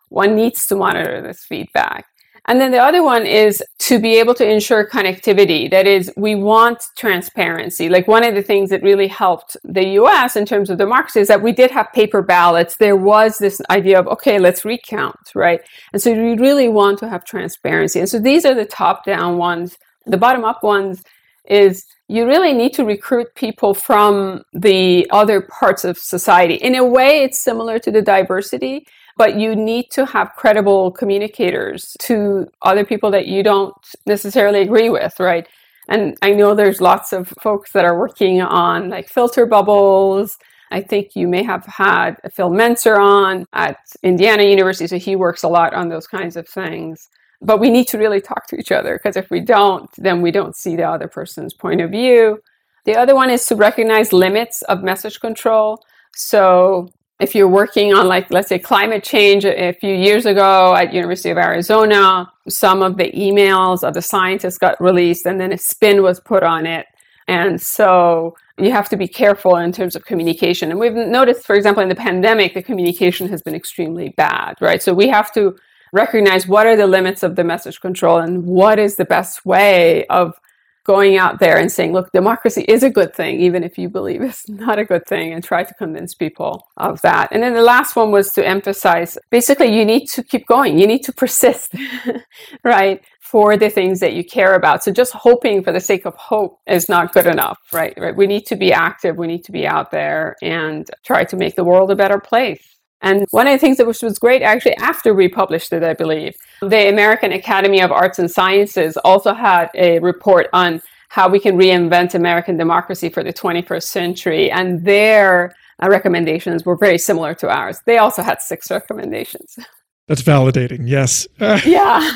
[0.09, 2.07] one needs to monitor this feedback.
[2.51, 5.71] And then the other one is to be able to ensure connectivity.
[5.71, 7.89] That is, we want transparency.
[7.89, 11.29] Like one of the things that really helped the US in terms of democracy is
[11.29, 12.77] that we did have paper ballots.
[12.77, 15.61] There was this idea of, okay, let's recount, right?
[15.93, 18.01] And so we really want to have transparency.
[18.01, 19.79] And so these are the top down ones.
[20.07, 21.05] The bottom up ones
[21.45, 26.55] is you really need to recruit people from the other parts of society.
[26.55, 28.89] In a way, it's similar to the diversity,
[29.21, 33.75] but you need to have credible communicators to other people that you don't
[34.07, 35.47] necessarily agree with, right?
[35.89, 40.39] And I know there's lots of folks that are working on like filter bubbles.
[40.71, 45.43] I think you may have had Fil Menczer on at Indiana University, so he works
[45.43, 47.11] a lot on those kinds of things.
[47.43, 50.31] But we need to really talk to each other because if we don't, then we
[50.31, 52.39] don't see the other person's point of view.
[52.87, 55.85] The other one is to recognize limits of message control.
[56.17, 56.89] So
[57.21, 61.31] if you're working on like let's say climate change a few years ago at university
[61.31, 66.03] of arizona some of the emails of the scientists got released and then a spin
[66.03, 66.87] was put on it.
[67.29, 70.71] And so you have to be careful in terms of communication.
[70.71, 74.83] And we've noticed for example in the pandemic the communication has been extremely bad right?
[74.83, 75.57] So we have to
[75.93, 80.07] recognize what are the limits of the message control and what is the best way
[80.07, 80.40] of
[80.85, 84.23] going out there and saying, look, democracy is a good thing, even if you believe
[84.31, 87.29] it's not a good thing, and try to convince people of that.
[87.33, 90.87] And then the last one was to emphasize basically, you need to keep going, you
[90.87, 91.75] need to persist,
[92.65, 94.83] right, for the things that you care about.
[94.83, 97.95] So just hoping for the sake of hope is not good enough, right?
[97.97, 98.17] right?
[98.17, 101.57] We need to be active, we need to be out there and try to make
[101.57, 102.80] the world a better place.
[103.03, 105.95] And one of the things that was, was great actually after we published it, I
[105.95, 111.41] believe, the American Academy of Arts and Sciences also had a report on how we
[111.41, 114.51] can reinvent American democracy for the 21st century.
[114.51, 117.81] And their uh, recommendations were very similar to ours.
[117.85, 119.59] They also had six recommendations.
[120.07, 120.83] That's validating.
[120.85, 121.27] Yes.
[121.41, 122.13] yeah.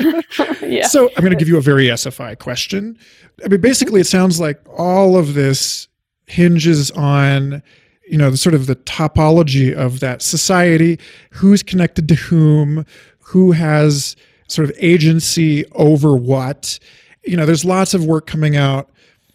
[0.62, 0.87] yeah.
[0.87, 2.99] So I'm going to give you a very SFI question.
[3.44, 5.88] I mean, basically, it sounds like all of this
[6.27, 7.62] hinges on
[8.09, 10.99] you know the sort of the topology of that society
[11.31, 12.85] who's connected to whom
[13.21, 14.17] who has
[14.49, 16.79] sort of agency over what.
[17.25, 18.90] You know there's lots of work coming out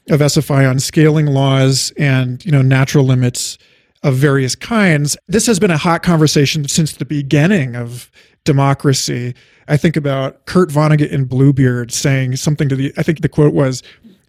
[0.10, 3.58] of sfi on scaling laws and you know natural limits
[4.04, 5.18] of various kinds.
[5.28, 8.10] This has been a hot conversation since the beginning of
[8.46, 9.36] democracy.
[9.68, 13.54] I think about kurt vonnegut in bluebeard saying something to the i think the quote
[13.54, 13.84] was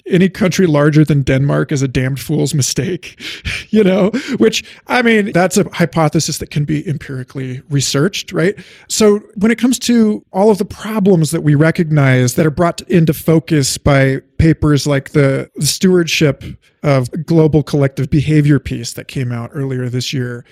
[0.06, 3.20] any country larger than Denmark is a damned fool's mistake,
[3.70, 8.58] you know, which I mean, that's a hypothesis that can be empirically researched, right?
[8.88, 12.80] So when it comes to all of the problems that we recognize that are brought
[12.82, 16.42] into focus by papers like the, the stewardship
[16.82, 20.44] of global collective behavior piece that came out earlier this year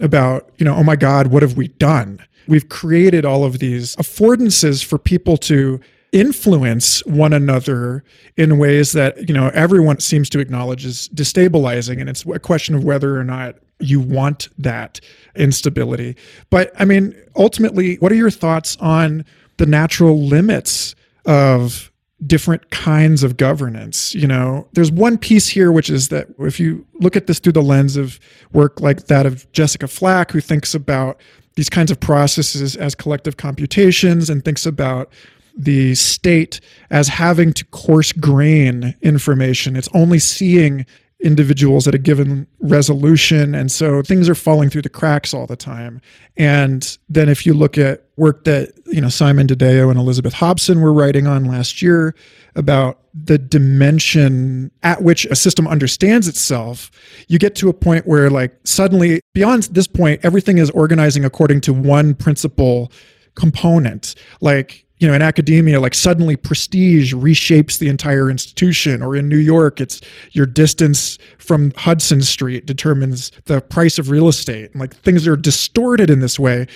[0.00, 2.18] about, you know, oh my God, what have we done?
[2.48, 5.80] We've created all of these affordances for people to
[6.12, 8.04] influence one another
[8.36, 12.74] in ways that you know everyone seems to acknowledge is destabilizing and it's a question
[12.74, 15.00] of whether or not you want that
[15.34, 16.16] instability.
[16.50, 19.24] But i mean ultimately what are your thoughts on
[19.56, 21.90] the natural limits of
[22.26, 24.14] different kinds of governance?
[24.14, 27.52] You know there's one piece here which is that if you look at this through
[27.52, 28.20] the lens of
[28.52, 31.20] work like that of jessica flack who thinks about
[31.56, 35.10] these kinds of processes as collective computations and thinks about
[35.56, 39.76] the state as having to coarse grain information.
[39.76, 40.86] It's only seeing
[41.20, 43.54] individuals at a given resolution.
[43.54, 46.00] And so things are falling through the cracks all the time.
[46.36, 50.80] And then if you look at work that, you know, Simon DeDeo and Elizabeth Hobson
[50.80, 52.14] were writing on last year
[52.54, 56.90] about the dimension at which a system understands itself,
[57.28, 61.62] you get to a point where like suddenly beyond this point, everything is organizing according
[61.62, 62.92] to one principal
[63.34, 64.14] component.
[64.42, 69.02] Like you know, in academia, like suddenly prestige reshapes the entire institution.
[69.02, 70.00] Or in New York, it's
[70.32, 74.72] your distance from Hudson Street determines the price of real estate.
[74.72, 76.66] And like things are distorted in this way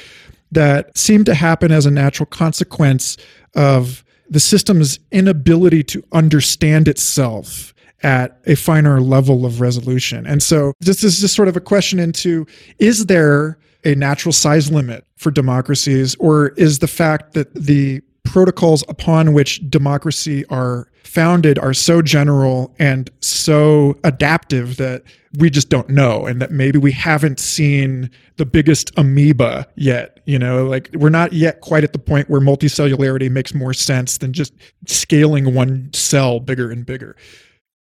[0.53, 3.17] that seem to happen as a natural consequence
[3.55, 10.27] of the system's inability to understand itself at a finer level of resolution.
[10.27, 12.47] And so this is just sort of a question into
[12.79, 18.85] is there a natural size limit for democracies, or is the fact that the protocols
[18.89, 25.03] upon which democracy are founded are so general and so adaptive that
[25.39, 30.39] we just don't know and that maybe we haven't seen the biggest amoeba yet you
[30.39, 30.65] know?
[30.65, 34.53] Like we're not yet quite at the point where multicellularity makes more sense than just
[34.87, 37.17] scaling one cell bigger and bigger.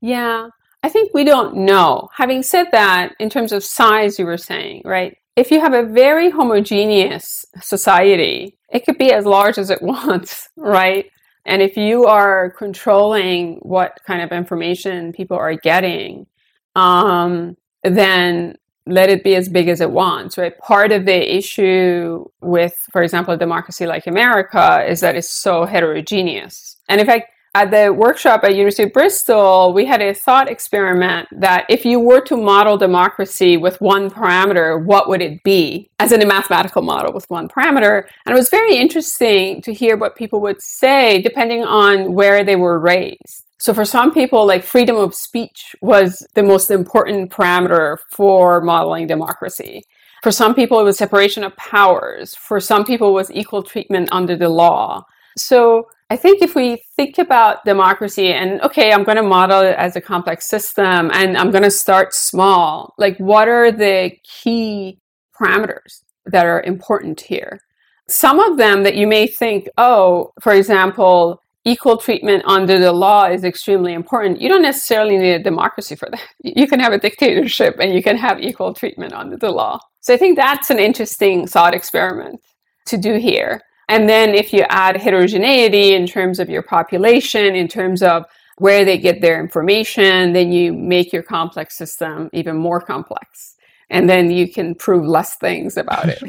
[0.02, 0.50] Yeah
[0.84, 2.10] i think we don't know.
[2.16, 5.84] Having said that in terms of size you were saying right if you have a
[5.84, 11.10] very homogeneous society, it could be as large as it wants, right?
[11.46, 16.28] And if you are controlling what kind of information people are getting,
[16.76, 20.58] um, then let it be as big as it wants, right?
[20.60, 25.64] Part of the issue with, for example, a democracy like America is that it's so
[25.64, 26.76] heterogeneous.
[26.90, 31.28] And in fact, at the workshop at University of Bristol, we had a thought experiment
[31.32, 35.90] that if you were to model democracy with one parameter, what would it be?
[36.00, 38.04] As in a mathematical model with one parameter.
[38.26, 42.56] And it was very interesting to hear what people would say depending on where they
[42.56, 43.46] were raised.
[43.58, 49.08] So for some people, like freedom of speech was the most important parameter for modeling
[49.08, 49.84] democracy.
[50.24, 52.36] For some people, it was separation of powers.
[52.36, 55.06] For some people, it was equal treatment under the law.
[55.38, 59.76] So I think if we think about democracy and, okay, I'm going to model it
[59.78, 65.00] as a complex system and I'm going to start small, like what are the key
[65.40, 67.60] parameters that are important here?
[68.08, 73.26] Some of them that you may think, oh, for example, equal treatment under the law
[73.26, 74.42] is extremely important.
[74.42, 76.22] You don't necessarily need a democracy for that.
[76.44, 79.80] You can have a dictatorship and you can have equal treatment under the law.
[80.00, 82.42] So I think that's an interesting thought experiment
[82.88, 83.62] to do here.
[83.90, 88.24] And then if you add heterogeneity in terms of your population, in terms of
[88.60, 93.56] where they get their information, then you make your complex system even more complex.
[93.90, 96.24] And then you can prove less things about it.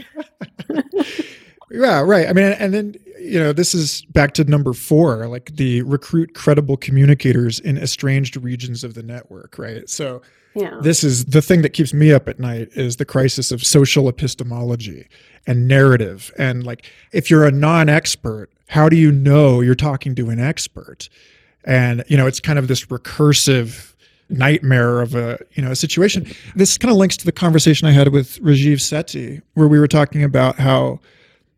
[1.70, 2.28] yeah, right.
[2.28, 6.34] I mean, and then, you know, this is back to number four, like the recruit
[6.34, 9.86] credible communicators in estranged regions of the network, right?
[9.90, 10.22] So,
[10.54, 10.78] yeah.
[10.80, 14.08] this is the thing that keeps me up at night is the crisis of social
[14.08, 15.08] epistemology
[15.47, 16.32] and narrative.
[16.38, 20.38] And like, if you're a non expert, how do you know you're talking to an
[20.38, 21.09] expert?
[21.64, 23.95] And, you know, it's kind of this recursive
[24.28, 26.26] nightmare of a, you know, a situation.
[26.55, 29.88] This kind of links to the conversation I had with Rajiv Sethi, where we were
[29.88, 31.01] talking about how,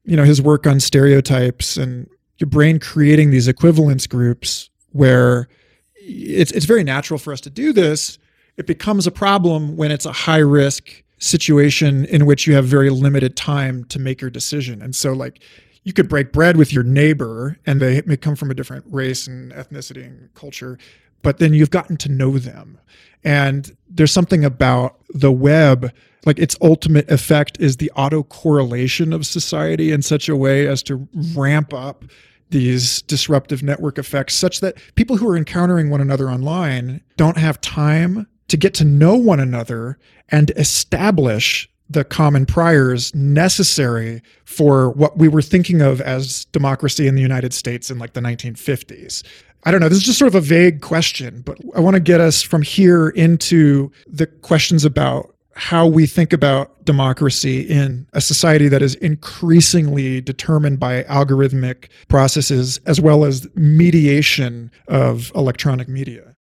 [0.04, 2.08] you know, his work on stereotypes and
[2.38, 5.48] your brain creating these equivalence groups where
[5.94, 8.18] it's, it's very natural for us to do this.
[8.56, 12.90] It becomes a problem when it's a high risk situation in which you have very
[12.90, 14.82] limited time to make your decision.
[14.82, 15.42] And so, like,
[15.84, 19.26] you could break bread with your neighbor and they may come from a different race
[19.26, 20.78] and ethnicity and culture,
[21.22, 22.78] but then you've gotten to know them.
[23.24, 25.92] And there's something about the web,
[26.26, 31.08] like its ultimate effect is the autocorrelation of society in such a way as to
[31.34, 32.04] ramp up
[32.50, 37.60] these disruptive network effects such that people who are encountering one another online don't have
[37.60, 39.98] time to get to know one another
[40.28, 47.14] and establish the common priors necessary for what we were thinking of as democracy in
[47.14, 49.22] the United States in like the 1950s.
[49.64, 49.88] I don't know.
[49.88, 52.60] This is just sort of a vague question, but I want to get us from
[52.60, 58.96] here into the questions about how we think about democracy in a society that is
[58.96, 66.36] increasingly determined by algorithmic processes as well as mediation of electronic media.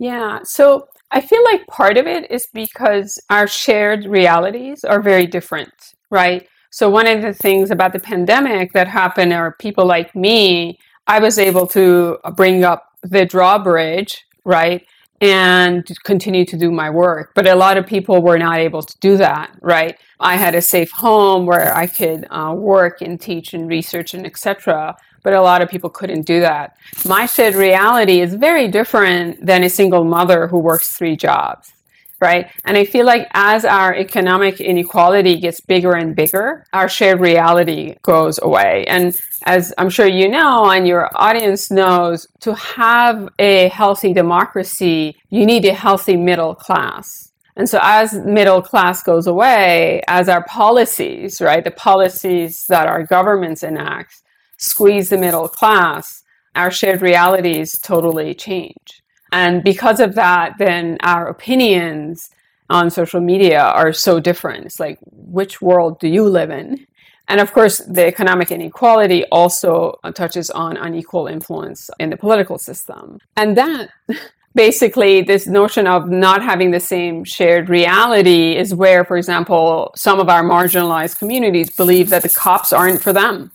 [0.00, 0.40] Yeah.
[0.42, 5.72] So I feel like part of it is because our shared realities are very different,
[6.10, 6.48] right?
[6.70, 11.18] So one of the things about the pandemic that happened are people like me, I
[11.18, 14.86] was able to bring up the drawbridge, right?
[15.20, 17.32] And continue to do my work.
[17.34, 19.98] But a lot of people were not able to do that, right?
[20.18, 24.24] I had a safe home where I could uh, work and teach and research and
[24.24, 26.76] etc but a lot of people couldn't do that.
[27.06, 31.72] My shared reality is very different than a single mother who works three jobs,
[32.20, 32.50] right?
[32.64, 37.96] And I feel like as our economic inequality gets bigger and bigger, our shared reality
[38.02, 38.84] goes away.
[38.88, 45.16] And as I'm sure you know, and your audience knows, to have a healthy democracy,
[45.30, 47.30] you need a healthy middle class.
[47.54, 53.04] And so as middle class goes away, as our policies, right, the policies that our
[53.04, 54.21] governments enact
[54.62, 56.22] squeeze the middle class,
[56.54, 59.02] our shared realities totally change.
[59.32, 62.30] And because of that, then our opinions
[62.70, 64.66] on social media are so different.
[64.66, 66.86] It's like, which world do you live in?
[67.28, 73.18] And of course, the economic inequality also touches on unequal influence in the political system.
[73.36, 73.88] And that
[74.54, 80.20] basically, this notion of not having the same shared reality is where, for example, some
[80.20, 83.50] of our marginalized communities believe that the cops aren't for them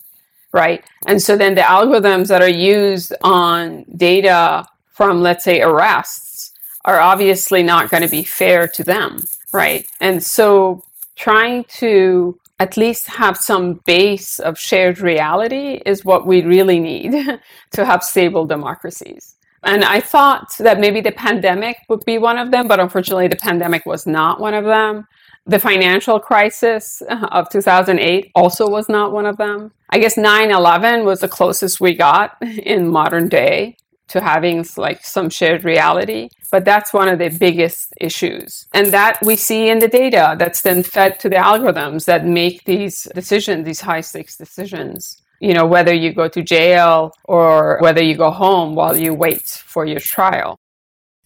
[0.52, 0.84] right?
[1.06, 6.52] And so then the algorithms that are used on data from, let's say, arrests
[6.84, 9.86] are obviously not going to be fair to them, right?
[10.00, 10.82] And so
[11.16, 17.12] trying to at least have some base of shared reality is what we really need
[17.72, 19.36] to have stable democracies.
[19.62, 23.36] And I thought that maybe the pandemic would be one of them, but unfortunately, the
[23.36, 25.06] pandemic was not one of them.
[25.48, 29.72] The financial crisis of 2008 also was not one of them.
[29.88, 33.78] I guess 9 11 was the closest we got in modern day
[34.08, 36.28] to having like some shared reality.
[36.50, 38.66] But that's one of the biggest issues.
[38.74, 42.64] And that we see in the data that's then fed to the algorithms that make
[42.64, 45.22] these decisions, these high stakes decisions.
[45.40, 49.46] You know, whether you go to jail or whether you go home while you wait
[49.46, 50.58] for your trial.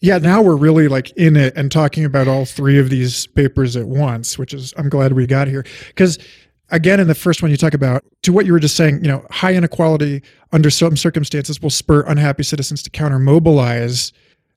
[0.02, 3.76] Yeah, now we're really like in it and talking about all three of these papers
[3.76, 5.64] at once, which is I'm glad we got here.
[5.88, 6.18] Because
[6.70, 9.10] again in the first one you talk about to what you were just saying you
[9.10, 10.22] know high inequality
[10.52, 14.10] under some circumstances will spur unhappy citizens to counter mobilize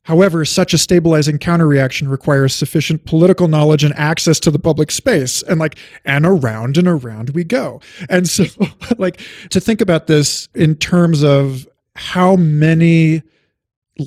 [0.06, 4.92] however such a stabilizing counter reaction requires sufficient political knowledge and access to the public
[4.92, 7.82] space and like and around and around we go.
[8.08, 8.46] And so
[8.98, 9.20] like
[9.50, 13.24] to think about this in terms of how many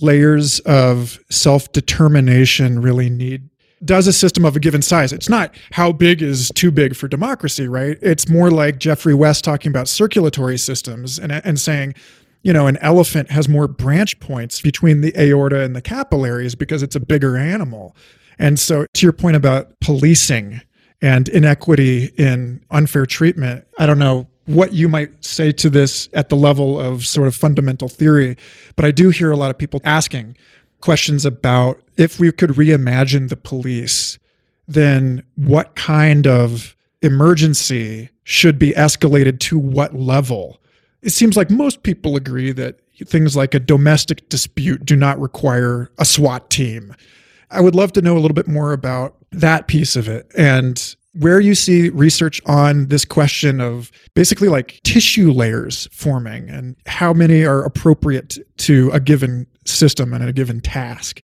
[0.00, 3.48] layers of self determination really need
[3.84, 5.12] does a system of a given size.
[5.12, 7.96] It's not how big is too big for democracy, right?
[8.02, 11.94] It's more like Geoffrey West talking about circulatory systems and, and saying,
[12.42, 16.82] you know, an elephant has more branch points between the aorta and the capillaries because
[16.82, 17.96] it's a bigger animal.
[18.38, 20.60] And so, to your point about policing
[21.02, 26.30] and inequity in unfair treatment, I don't know what you might say to this at
[26.30, 28.34] the level of sort of fundamental theory.
[28.76, 30.36] But I do hear a lot of people asking
[30.80, 34.18] questions about if we could reimagine the police,
[34.66, 40.60] then what kind of emergency should be escalated to what level?
[41.02, 45.90] It seems like most people agree that things like a domestic dispute do not require
[45.98, 46.94] a SWAT team.
[47.50, 50.96] I would love to know a little bit more about that piece of it and
[51.14, 57.12] where you see research on this question of basically like tissue layers forming and how
[57.12, 61.20] many are appropriate to a given system and a given task.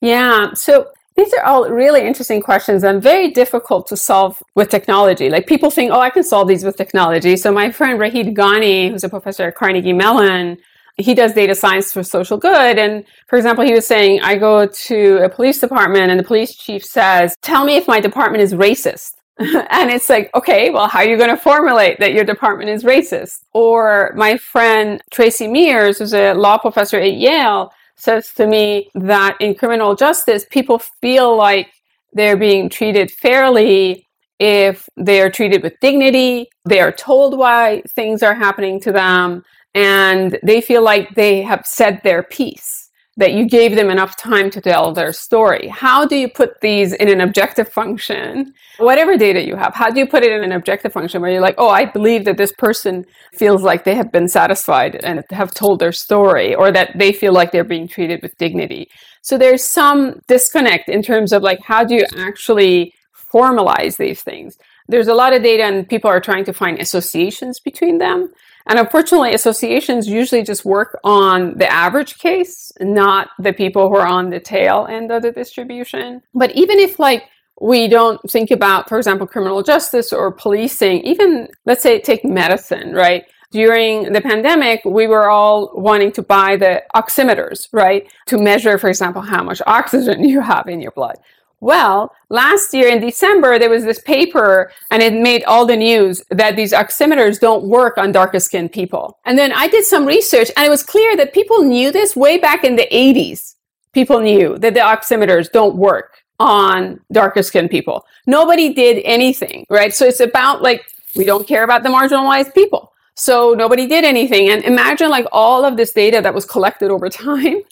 [0.00, 0.52] Yeah.
[0.54, 5.28] So these are all really interesting questions and very difficult to solve with technology.
[5.30, 7.36] Like people think, oh, I can solve these with technology.
[7.36, 10.58] So my friend Rayid Ghani, who's a professor at Carnegie Mellon,
[10.98, 12.78] he does data science for social good.
[12.78, 16.54] And for example, he was saying, I go to a police department and the police
[16.54, 19.12] chief says, tell me if my department is racist.
[19.38, 22.82] and it's like, okay, well, how are you going to formulate that your department is
[22.82, 23.38] racist?
[23.52, 29.36] Or my friend Tracey Meares, who's a law professor at Yale, says to me that
[29.40, 31.68] in criminal justice, people feel like
[32.12, 34.04] they're being treated fairly
[34.38, 39.42] if they are treated with dignity, they are told why things are happening to them,
[39.78, 44.48] and they feel like they have said their piece, that you gave them enough time
[44.50, 45.68] to tell their story.
[45.68, 48.54] How do you put these in an objective function?
[48.78, 51.48] Whatever data you have, how do you put it in an objective function where you're
[51.48, 53.04] like, oh, I believe that this person
[53.40, 57.32] feels like they have been satisfied and have told their story, or that they feel
[57.32, 58.88] like they're being treated with dignity.
[59.22, 62.94] So there's some disconnect in terms of like, how do you actually
[63.32, 64.58] formalize these things?
[64.90, 68.32] There's a lot of data and people are trying to find associations between them.
[68.68, 74.06] And unfortunately, associations usually just work on the average case, not the people who are
[74.06, 76.22] on the tail end of the distribution.
[76.34, 77.24] But even if like
[77.60, 82.92] we don't think about, for example, criminal justice or policing, even let's say take medicine,
[82.92, 83.24] right?
[83.50, 88.06] During the pandemic, we were all wanting to buy the oximeters, right?
[88.26, 91.16] To measure, for example, how much oxygen you have in your blood.
[91.60, 96.22] Well, last year in December, there was this paper and it made all the news
[96.30, 99.18] that these oximeters don't work on darker skinned people.
[99.24, 102.38] And then I did some research and it was clear that people knew this way
[102.38, 103.56] back in the 80s.
[103.92, 108.06] People knew that the oximeters don't work on darker skinned people.
[108.26, 109.92] Nobody did anything, right?
[109.92, 110.84] So it's about like,
[111.16, 112.92] we don't care about the marginalized people.
[113.14, 114.48] So nobody did anything.
[114.48, 117.62] And imagine like all of this data that was collected over time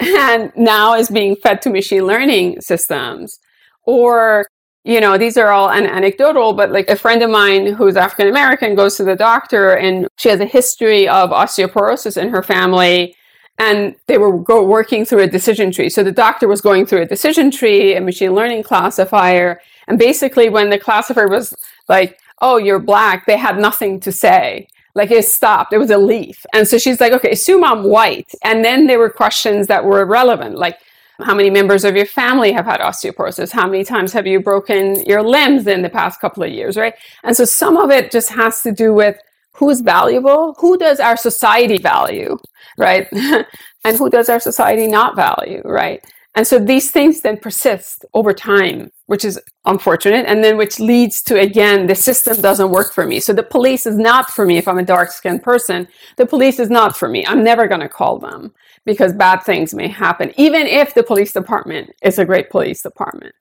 [0.00, 3.38] and now is being fed to machine learning systems.
[3.84, 4.46] Or,
[4.84, 8.28] you know, these are all an anecdotal, but like a friend of mine who's African
[8.28, 13.14] American goes to the doctor and she has a history of osteoporosis in her family.
[13.58, 15.90] And they were go- working through a decision tree.
[15.90, 19.60] So the doctor was going through a decision tree, a machine learning classifier.
[19.88, 21.54] And basically, when the classifier was
[21.88, 25.72] like, oh, you're black, they had nothing to say like it stopped.
[25.72, 26.44] It was a leaf.
[26.52, 28.30] And so she's like, okay, assume I'm white.
[28.44, 30.78] And then there were questions that were relevant, like
[31.20, 33.52] how many members of your family have had osteoporosis?
[33.52, 36.94] How many times have you broken your limbs in the past couple of years, right?
[37.22, 39.16] And so some of it just has to do with
[39.54, 42.36] who's valuable, who does our society value,
[42.78, 43.06] right?
[43.84, 46.04] and who does our society not value, right?
[46.34, 50.24] And so these things then persist over time, which is unfortunate.
[50.26, 53.20] And then which leads to, again, the system doesn't work for me.
[53.20, 55.88] So the police is not for me if I'm a dark skinned person.
[56.16, 57.26] The police is not for me.
[57.26, 58.54] I'm never going to call them
[58.86, 63.34] because bad things may happen, even if the police department is a great police department.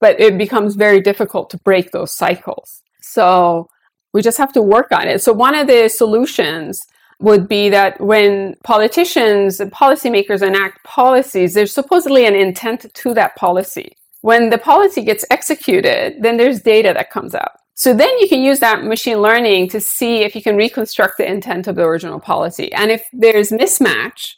[0.00, 2.82] but it becomes very difficult to break those cycles.
[3.00, 3.68] So
[4.12, 5.22] we just have to work on it.
[5.22, 6.80] So one of the solutions
[7.20, 13.34] would be that when politicians and policymakers enact policies, there's supposedly an intent to that
[13.36, 13.96] policy.
[14.20, 17.52] When the policy gets executed, then there's data that comes out.
[17.74, 21.30] So then you can use that machine learning to see if you can reconstruct the
[21.30, 22.72] intent of the original policy.
[22.72, 24.34] And if there's mismatch,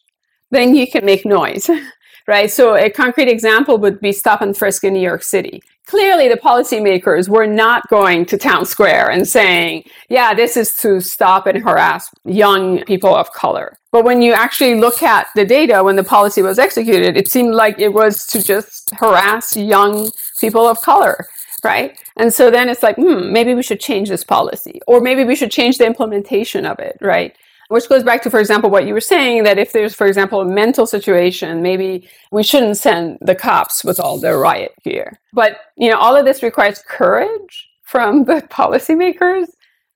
[0.50, 1.68] then you can make noise.
[2.26, 2.50] right?
[2.50, 5.62] So a concrete example would be stop and frisk in New York City.
[5.86, 11.00] Clearly, the policymakers were not going to town square and saying, yeah, this is to
[11.00, 13.76] stop and harass young people of color.
[13.90, 17.54] But when you actually look at the data when the policy was executed, it seemed
[17.54, 21.26] like it was to just harass young people of color
[21.64, 21.98] right?
[22.16, 25.36] And so then it's like, hmm, maybe we should change this policy, or maybe we
[25.36, 27.36] should change the implementation of it, right?
[27.70, 30.40] Which goes back to, for example, what you were saying that if there's, for example,
[30.40, 35.20] a mental situation, maybe we shouldn't send the cops with all their riot gear.
[35.32, 39.46] But, you know, all of this requires courage from the policymakers.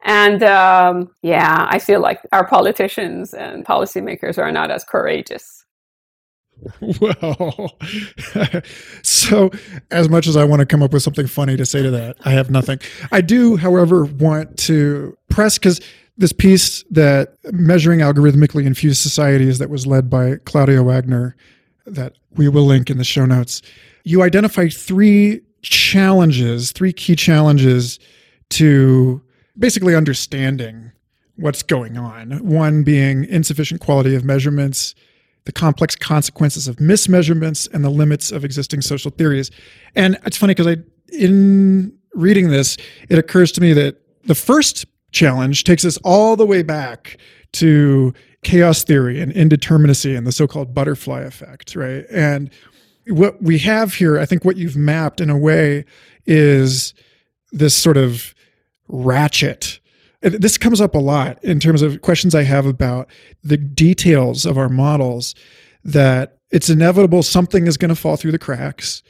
[0.04, 5.64] And um, yeah, I feel like our politicians and policymakers are not as courageous.
[7.00, 7.76] Well,
[9.02, 9.50] so
[9.90, 12.16] as much as I want to come up with something funny to say to that,
[12.24, 12.78] I have nothing.
[13.10, 15.80] I do, however, want to press because
[16.16, 21.36] this piece that measuring algorithmically infused societies that was led by Claudia Wagner
[21.86, 23.62] that we will link in the show notes.
[24.04, 27.98] You identify three challenges, three key challenges
[28.50, 29.22] to
[29.58, 30.92] basically understanding
[31.36, 32.32] what's going on.
[32.46, 34.94] One being insufficient quality of measurements,
[35.44, 39.50] the complex consequences of mismeasurements, and the limits of existing social theories.
[39.94, 40.76] And it's funny because I,
[41.12, 42.76] in reading this,
[43.08, 47.16] it occurs to me that the first challenge takes us all the way back
[47.52, 48.12] to
[48.42, 52.04] chaos theory and indeterminacy and the so-called butterfly effect, right?
[52.10, 52.50] And
[53.06, 55.84] what we have here, I think what you've mapped in a way
[56.26, 56.92] is
[57.52, 58.34] this sort of
[58.88, 59.80] ratchet.
[60.20, 63.08] This comes up a lot in terms of questions I have about
[63.42, 65.34] the details of our models
[65.84, 69.02] that it's inevitable something is going to fall through the cracks.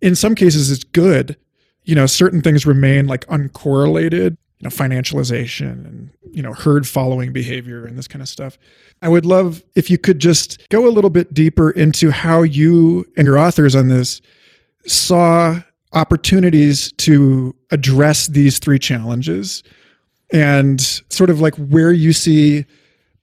[0.00, 1.36] In some cases, it's good.
[1.84, 7.32] You know, certain things remain like uncorrelated you know, financialization and, you know, herd following
[7.32, 8.56] behavior and this kind of stuff.
[9.02, 13.04] I would love if you could just go a little bit deeper into how you
[13.16, 14.22] and your authors on this
[14.86, 15.60] saw
[15.94, 19.64] opportunities to address these three challenges
[20.32, 22.64] and sort of like where you see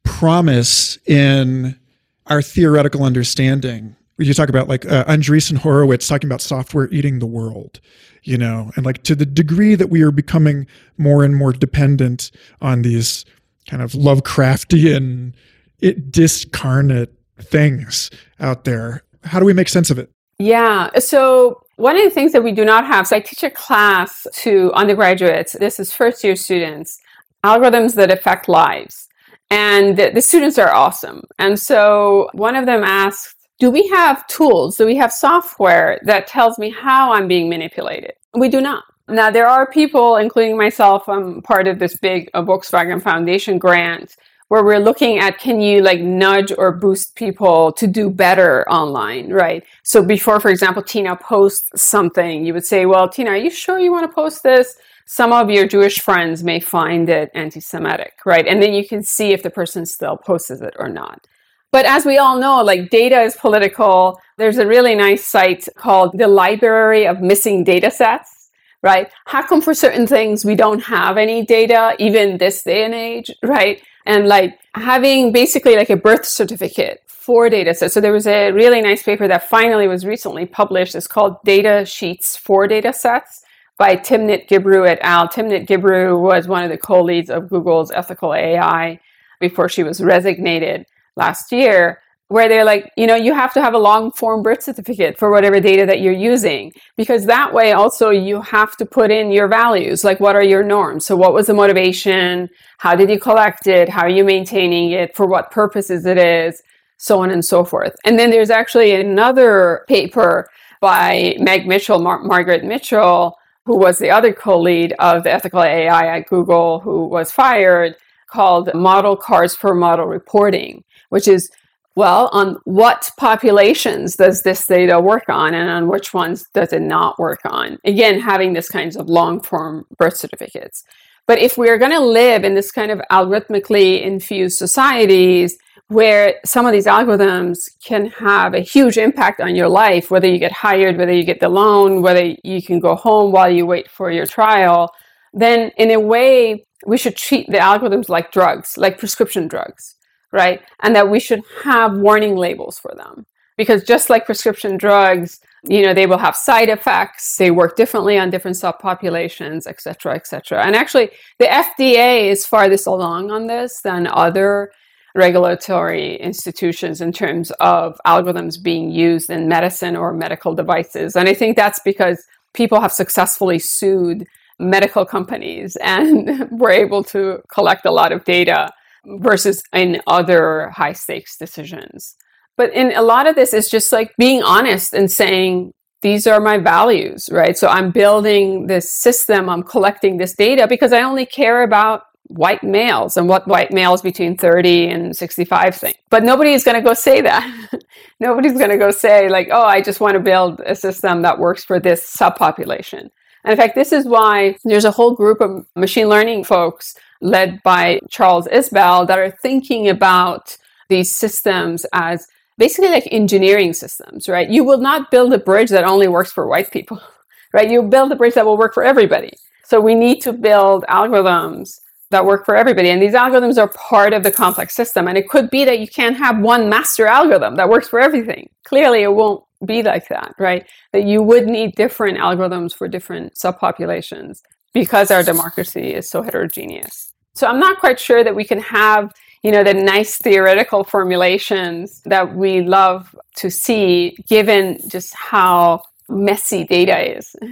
[0.03, 1.79] promise in
[2.25, 3.95] our theoretical understanding.
[4.17, 7.79] You talk about like uh, Andreessen Horowitz talking about software eating the world
[8.23, 10.67] you know, and like to the degree that we are becoming
[10.97, 13.25] more and more dependent on these
[13.67, 15.33] kind of Lovecraftian,
[15.79, 18.09] it discarnate things
[18.39, 19.03] out there.
[19.23, 20.09] How do we make sense of it?
[20.37, 20.89] Yeah.
[20.99, 24.25] So one of the things that we do not have, so I teach a class
[24.33, 25.53] to undergraduates.
[25.53, 26.99] This is first year students,
[27.43, 29.07] algorithms that affect lives.
[29.51, 31.23] And the students are awesome.
[31.39, 34.77] And so one of them asked, do we have tools?
[34.77, 38.13] Do we have software that tells me how I'm being manipulated?
[38.33, 38.85] We do not.
[39.09, 44.15] Now, there are people, including myself, I'm part of this big uh, Volkswagen Foundation grant
[44.49, 49.31] where we're looking at can you like nudge or boost people to do better online,
[49.31, 49.63] right?
[49.83, 53.79] So before, for example, Tina posts something, you would say, well, Tina, are you sure
[53.79, 54.77] you want to post this?
[55.05, 58.45] Some of your Jewish friends may find it anti Semitic, right?
[58.47, 61.27] And then you can see if the person still posts it or not.
[61.71, 64.19] But as we all know, like data is political.
[64.37, 68.49] There's a really nice site called the Library of Missing Data Sets,
[68.81, 69.09] right?
[69.25, 73.29] How come for certain things we don't have any data, even this day and age,
[73.43, 73.81] right?
[74.05, 77.93] And like having basically like a birth certificate for data sets.
[77.93, 80.95] So there was a really nice paper that finally was recently published.
[80.95, 83.43] It's called Data Sheets for Data Sets
[83.77, 85.27] by Timnit Gebru et al.
[85.27, 88.99] Timnit Gebru was one of the co-leads of Google's ethical AI
[89.39, 90.87] before she was resignated
[91.19, 91.99] last year
[92.29, 95.31] where they're like, you know, you have to have a long form birth certificate for
[95.31, 96.71] whatever data that you're using.
[96.95, 100.63] Because that way also you have to put in your values, like what are your
[100.63, 101.05] norms?
[101.07, 102.47] So what was the motivation?
[102.77, 103.89] How did you collect it?
[103.89, 105.15] How are you maintaining it?
[105.15, 106.61] For what purposes it is?
[106.97, 107.95] So on and so forth.
[108.05, 110.47] And then there's actually another paper
[110.81, 116.17] by Meg Mitchell, Mar- Margaret Mitchell, who was the other co-lead of the ethical AI
[116.17, 117.95] at Google, who was fired,
[118.31, 121.49] called Model Cards for Model Reporting which is
[121.95, 126.81] well, on what populations does this data work on and on which ones does it
[126.81, 127.77] not work on?
[127.83, 130.85] Again, having this kinds of long form birth certificates.
[131.27, 135.57] But if we're going to live in this kind of algorithmically infused societies,
[135.87, 140.37] where some of these algorithms can have a huge impact on your life, whether you
[140.37, 143.89] get hired, whether you get the loan, whether you can go home while you wait
[143.89, 144.93] for your trial,
[145.33, 149.95] then in a way, we should treat the algorithms like drugs, like prescription drugs,
[150.31, 150.61] right?
[150.81, 153.25] And that we should have warning labels for them.
[153.57, 158.17] Because just like prescription drugs, you know, they will have side effects, they work differently
[158.17, 160.65] on different subpopulations, et cetera, et cetera.
[160.65, 161.09] And actually,
[161.39, 164.71] the FDA is farthest along on this than other
[165.15, 171.17] regulatory institutions in terms of algorithms being used in medicine or medical devices.
[171.17, 172.23] And I think that's because
[172.53, 174.25] people have successfully sued
[174.59, 178.69] medical companies and were able to collect a lot of data
[179.05, 182.15] versus in other high stakes decisions.
[182.57, 186.39] But in a lot of this, it's just like being honest and saying, these are
[186.39, 187.57] my values, right?
[187.57, 192.63] So I'm building this system, I'm collecting this data because I only care about white
[192.63, 195.97] males and what white males between 30 and 65 think.
[196.09, 197.81] But nobody is going to go say that.
[198.19, 201.39] Nobody's going to go say, like, oh, I just want to build a system that
[201.39, 203.09] works for this subpopulation.
[203.43, 207.61] And in fact, this is why there's a whole group of machine learning folks led
[207.63, 210.57] by Charles Isbell that are thinking about
[210.89, 212.27] these systems as
[212.57, 214.49] basically like engineering systems, right?
[214.49, 217.01] You will not build a bridge that only works for white people,
[217.53, 217.69] right?
[217.69, 219.33] You build a bridge that will work for everybody.
[219.63, 221.79] So we need to build algorithms
[222.11, 222.89] that work for everybody.
[222.89, 225.07] And these algorithms are part of the complex system.
[225.07, 228.49] And it could be that you can't have one master algorithm that works for everything.
[228.63, 230.65] Clearly, it won't be like that, right?
[230.93, 234.39] That you would need different algorithms for different subpopulations
[234.73, 237.13] because our democracy is so heterogeneous.
[237.35, 242.01] So I'm not quite sure that we can have, you know, the nice theoretical formulations
[242.05, 247.35] that we love to see given just how messy data is.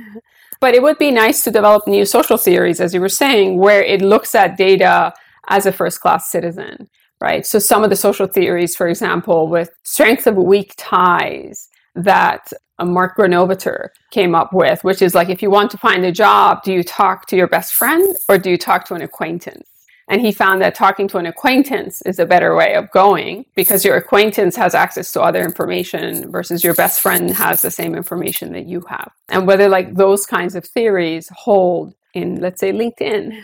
[0.60, 3.84] But it would be nice to develop new social theories, as you were saying, where
[3.84, 5.14] it looks at data
[5.50, 6.90] as a first class citizen,
[7.22, 7.46] right?
[7.46, 12.52] So some of the social theories, for example, with strength of weak ties that
[12.84, 16.64] Mark Granovetter came up with, which is like if you want to find a job,
[16.64, 19.67] do you talk to your best friend or do you talk to an acquaintance?
[20.10, 23.84] And he found that talking to an acquaintance is a better way of going because
[23.84, 28.54] your acquaintance has access to other information versus your best friend has the same information
[28.54, 29.12] that you have.
[29.28, 33.38] And whether like those kinds of theories hold in, let's say, LinkedIn.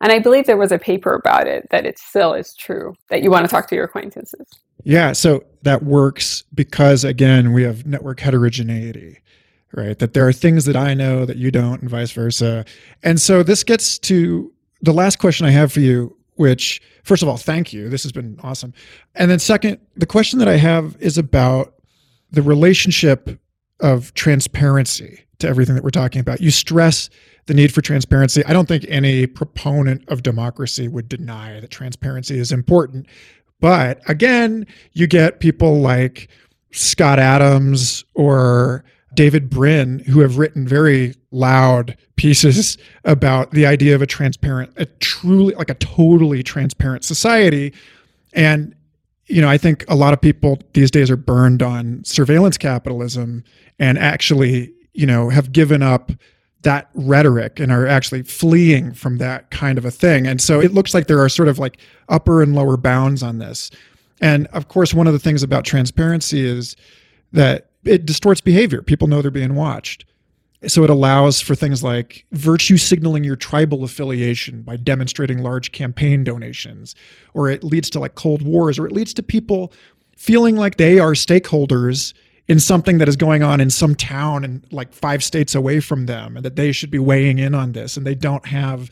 [0.00, 3.22] And I believe there was a paper about it that it still is true that
[3.22, 4.46] you want to talk to your acquaintances.
[4.84, 5.12] Yeah.
[5.12, 9.18] So that works because, again, we have network heterogeneity
[9.72, 9.98] right?
[9.98, 12.64] That there are things that I know that you don't, and vice versa.
[13.02, 17.28] And so this gets to the last question I have for you, which, first of
[17.28, 17.88] all, thank you.
[17.88, 18.74] This has been awesome.
[19.14, 21.74] And then, second, the question that I have is about
[22.30, 23.40] the relationship
[23.80, 26.40] of transparency to everything that we're talking about.
[26.40, 27.10] You stress
[27.46, 28.44] the need for transparency.
[28.46, 33.06] I don't think any proponent of democracy would deny that transparency is important.
[33.60, 36.28] But again, you get people like
[36.72, 38.84] Scott Adams or
[39.16, 44.86] David Brin, who have written very loud pieces about the idea of a transparent, a
[44.86, 47.72] truly, like a totally transparent society.
[48.32, 48.74] And,
[49.26, 53.42] you know, I think a lot of people these days are burned on surveillance capitalism
[53.78, 56.12] and actually, you know, have given up
[56.62, 60.26] that rhetoric and are actually fleeing from that kind of a thing.
[60.26, 63.38] And so it looks like there are sort of like upper and lower bounds on
[63.38, 63.70] this.
[64.20, 66.76] And of course, one of the things about transparency is
[67.32, 68.82] that it distorts behavior.
[68.82, 70.04] People know they're being watched.
[70.66, 76.24] So it allows for things like virtue signaling your tribal affiliation by demonstrating large campaign
[76.24, 76.94] donations,
[77.34, 79.72] or it leads to like cold wars, or it leads to people
[80.16, 82.14] feeling like they are stakeholders
[82.48, 86.06] in something that is going on in some town and like five states away from
[86.06, 88.90] them, and that they should be weighing in on this, and they don't have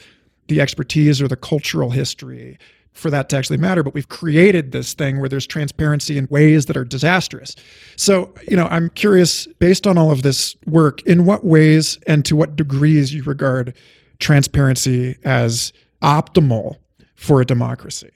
[0.48, 2.58] the expertise or the cultural history
[2.94, 6.66] for that to actually matter, but we've created this thing where there's transparency in ways
[6.66, 7.54] that are disastrous.
[7.96, 12.24] So, you know, I'm curious, based on all of this work, in what ways and
[12.24, 13.74] to what degrees you regard
[14.18, 15.72] transparency as
[16.02, 16.76] optimal
[17.14, 18.10] for a democracy?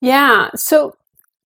[0.00, 0.50] Yeah.
[0.54, 0.94] So,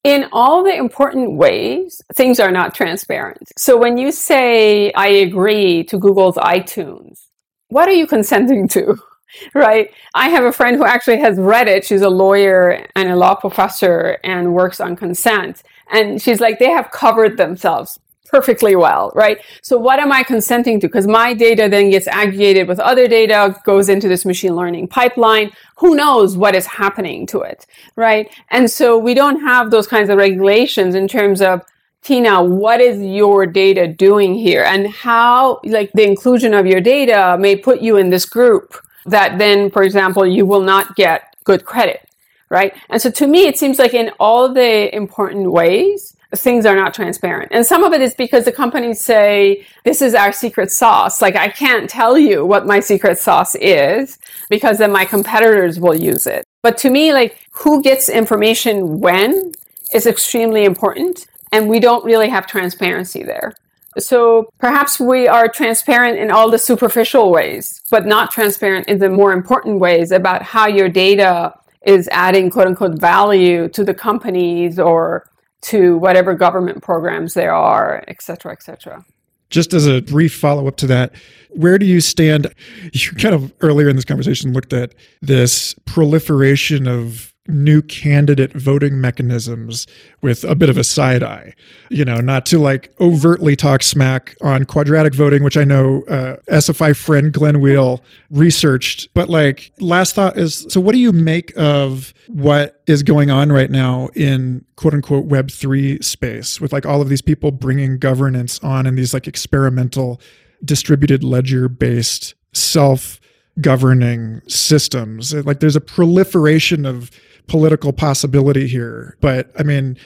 [0.05, 3.43] in all the important ways, things are not transparent.
[3.59, 7.27] So, when you say, I agree to Google's iTunes,
[7.69, 8.97] what are you consenting to?
[9.55, 9.91] right?
[10.15, 11.85] I have a friend who actually has read it.
[11.85, 15.63] She's a lawyer and a law professor and works on consent.
[15.91, 17.99] And she's like, they have covered themselves
[18.29, 19.39] perfectly well, right?
[19.63, 20.89] So what am I consenting to?
[20.89, 25.53] Because my data then gets aggregated with other data, goes into this machine learning pipeline.
[25.79, 28.29] Who knows what is happening to it, right?
[28.51, 31.63] And so we don't have those kinds of regulations in terms of
[32.03, 34.63] Tina, what is your data doing here?
[34.63, 38.77] And how, like, the inclusion of your data may put you in this group
[39.07, 42.09] that then, for example, you will not get good credit,
[42.49, 42.75] right?
[42.89, 46.93] And so to me, it seems like in all the important ways, things are not
[46.93, 47.53] transparent.
[47.53, 51.23] And some of it is because the companies say, this is our secret sauce.
[51.23, 54.19] Like, I can't tell you what my secret sauce is
[54.51, 56.45] because then my competitors will use it.
[56.63, 59.53] But to me, like, who gets information when
[59.95, 61.27] is extremely important.
[61.53, 63.55] And we don't really have transparency there.
[63.99, 69.09] So perhaps we are transparent in all the superficial ways, but not transparent in the
[69.09, 71.55] more important ways about how your data
[71.87, 75.29] is adding quote unquote value to the companies or
[75.63, 79.05] to whatever government programs there are, et cetera, et cetera.
[79.49, 81.13] Just as a brief follow up to that,
[81.51, 82.53] where do you stand?
[82.93, 89.01] You kind of earlier in this conversation looked at this proliferation of new candidate voting
[89.01, 89.87] mechanisms
[90.23, 91.55] with a bit of a side eye.
[91.91, 96.37] You know, not to like overtly talk smack on quadratic voting, which I know uh,
[96.51, 99.13] SFI friend Glen Weyl researched.
[99.15, 103.51] But like, last thought is so what do you make of what is going on
[103.51, 108.59] right now in quote unquote Web3 space with like all of these people bringing governance
[108.61, 110.21] on and these like experimental
[110.65, 113.21] distributed ledger based self
[113.61, 115.35] governing systems.
[115.35, 117.11] Like there's a proliferation of
[117.47, 119.17] political possibility here.
[119.21, 119.97] But I mean,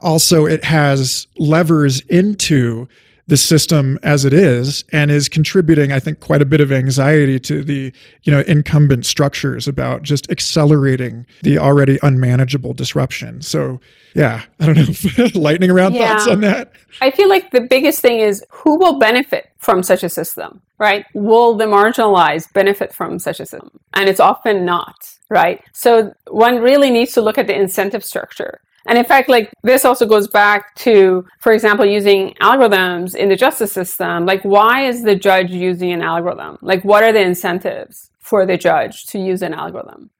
[0.00, 2.86] also it has levers into
[3.26, 7.40] the system as it is and is contributing i think quite a bit of anxiety
[7.40, 7.92] to the
[8.22, 13.80] you know incumbent structures about just accelerating the already unmanageable disruption so
[14.14, 16.18] yeah i don't know lightning around yeah.
[16.18, 20.02] thoughts on that i feel like the biggest thing is who will benefit from such
[20.02, 25.14] a system right will the marginalized benefit from such a system and it's often not
[25.34, 25.62] right?
[25.72, 28.60] So one really needs to look at the incentive structure.
[28.86, 33.36] And in fact, like this also goes back to, for example, using algorithms in the
[33.36, 34.26] justice system.
[34.26, 36.58] Like, why is the judge using an algorithm?
[36.60, 40.10] Like, what are the incentives for the judge to use an algorithm?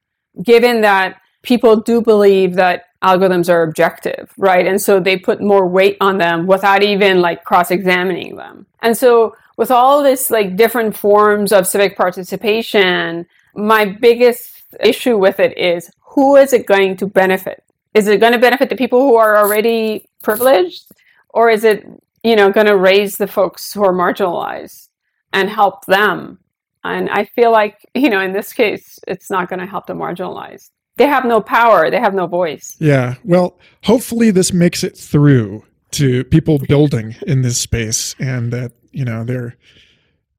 [0.42, 4.66] Given that people do believe that algorithms are objective, right?
[4.66, 8.66] And so they put more weight on them without even like cross examining them.
[8.80, 15.40] And so with all this like different forms of civic participation, my biggest issue with
[15.40, 17.62] it is who is it going to benefit?
[17.94, 20.90] Is it going to benefit the people who are already privileged?
[21.28, 21.84] Or is it,
[22.22, 24.88] you know, going to raise the folks who are marginalized
[25.32, 26.38] and help them?
[26.84, 29.94] And I feel like, you know, in this case, it's not going to help the
[29.94, 30.70] marginalized.
[30.96, 32.76] They have no power, they have no voice.
[32.78, 33.16] Yeah.
[33.24, 39.04] Well, hopefully this makes it through to people building in this space and that, you
[39.04, 39.56] know, they're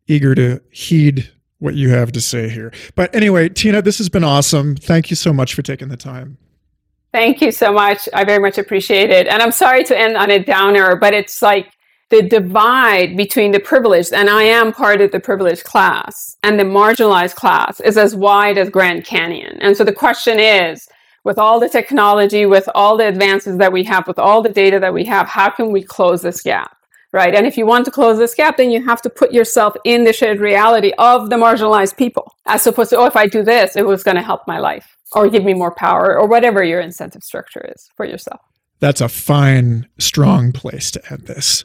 [0.07, 2.71] eager to heed what you have to say here.
[2.95, 4.75] But anyway, Tina, this has been awesome.
[4.75, 6.37] Thank you so much for taking the time.
[7.11, 8.09] Thank you so much.
[8.13, 9.27] I very much appreciate it.
[9.27, 11.71] And I'm sorry to end on a downer, but it's like
[12.09, 16.63] the divide between the privileged, and I am part of the privileged class, and the
[16.63, 19.57] marginalized class is as wide as Grand Canyon.
[19.61, 20.87] And so the question is,
[21.23, 24.79] with all the technology, with all the advances that we have, with all the data
[24.79, 26.77] that we have, how can we close this gap?
[27.15, 27.33] Right?
[27.33, 30.03] And if you want to close this gap, then you have to put yourself in
[30.03, 33.77] the shared reality of the marginalized people, as opposed to, oh, if I do this,
[33.77, 36.81] it was going to help my life or give me more power or whatever your
[36.81, 38.41] incentive structure is for yourself.
[38.81, 41.63] That's a fine, strong place to end this.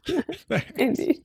[0.76, 1.24] Indeed.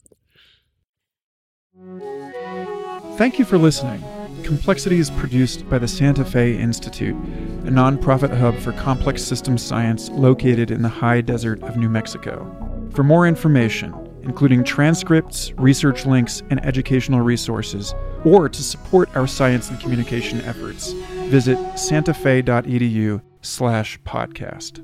[3.18, 4.04] Thank you for listening.
[4.44, 10.10] Complexity is produced by the Santa Fe Institute, a nonprofit hub for complex systems science
[10.10, 12.52] located in the high desert of New Mexico.
[12.94, 19.70] For more information, including transcripts, research links, and educational resources, or to support our science
[19.70, 20.92] and communication efforts,
[21.30, 24.82] visit santafe.edu slash podcast.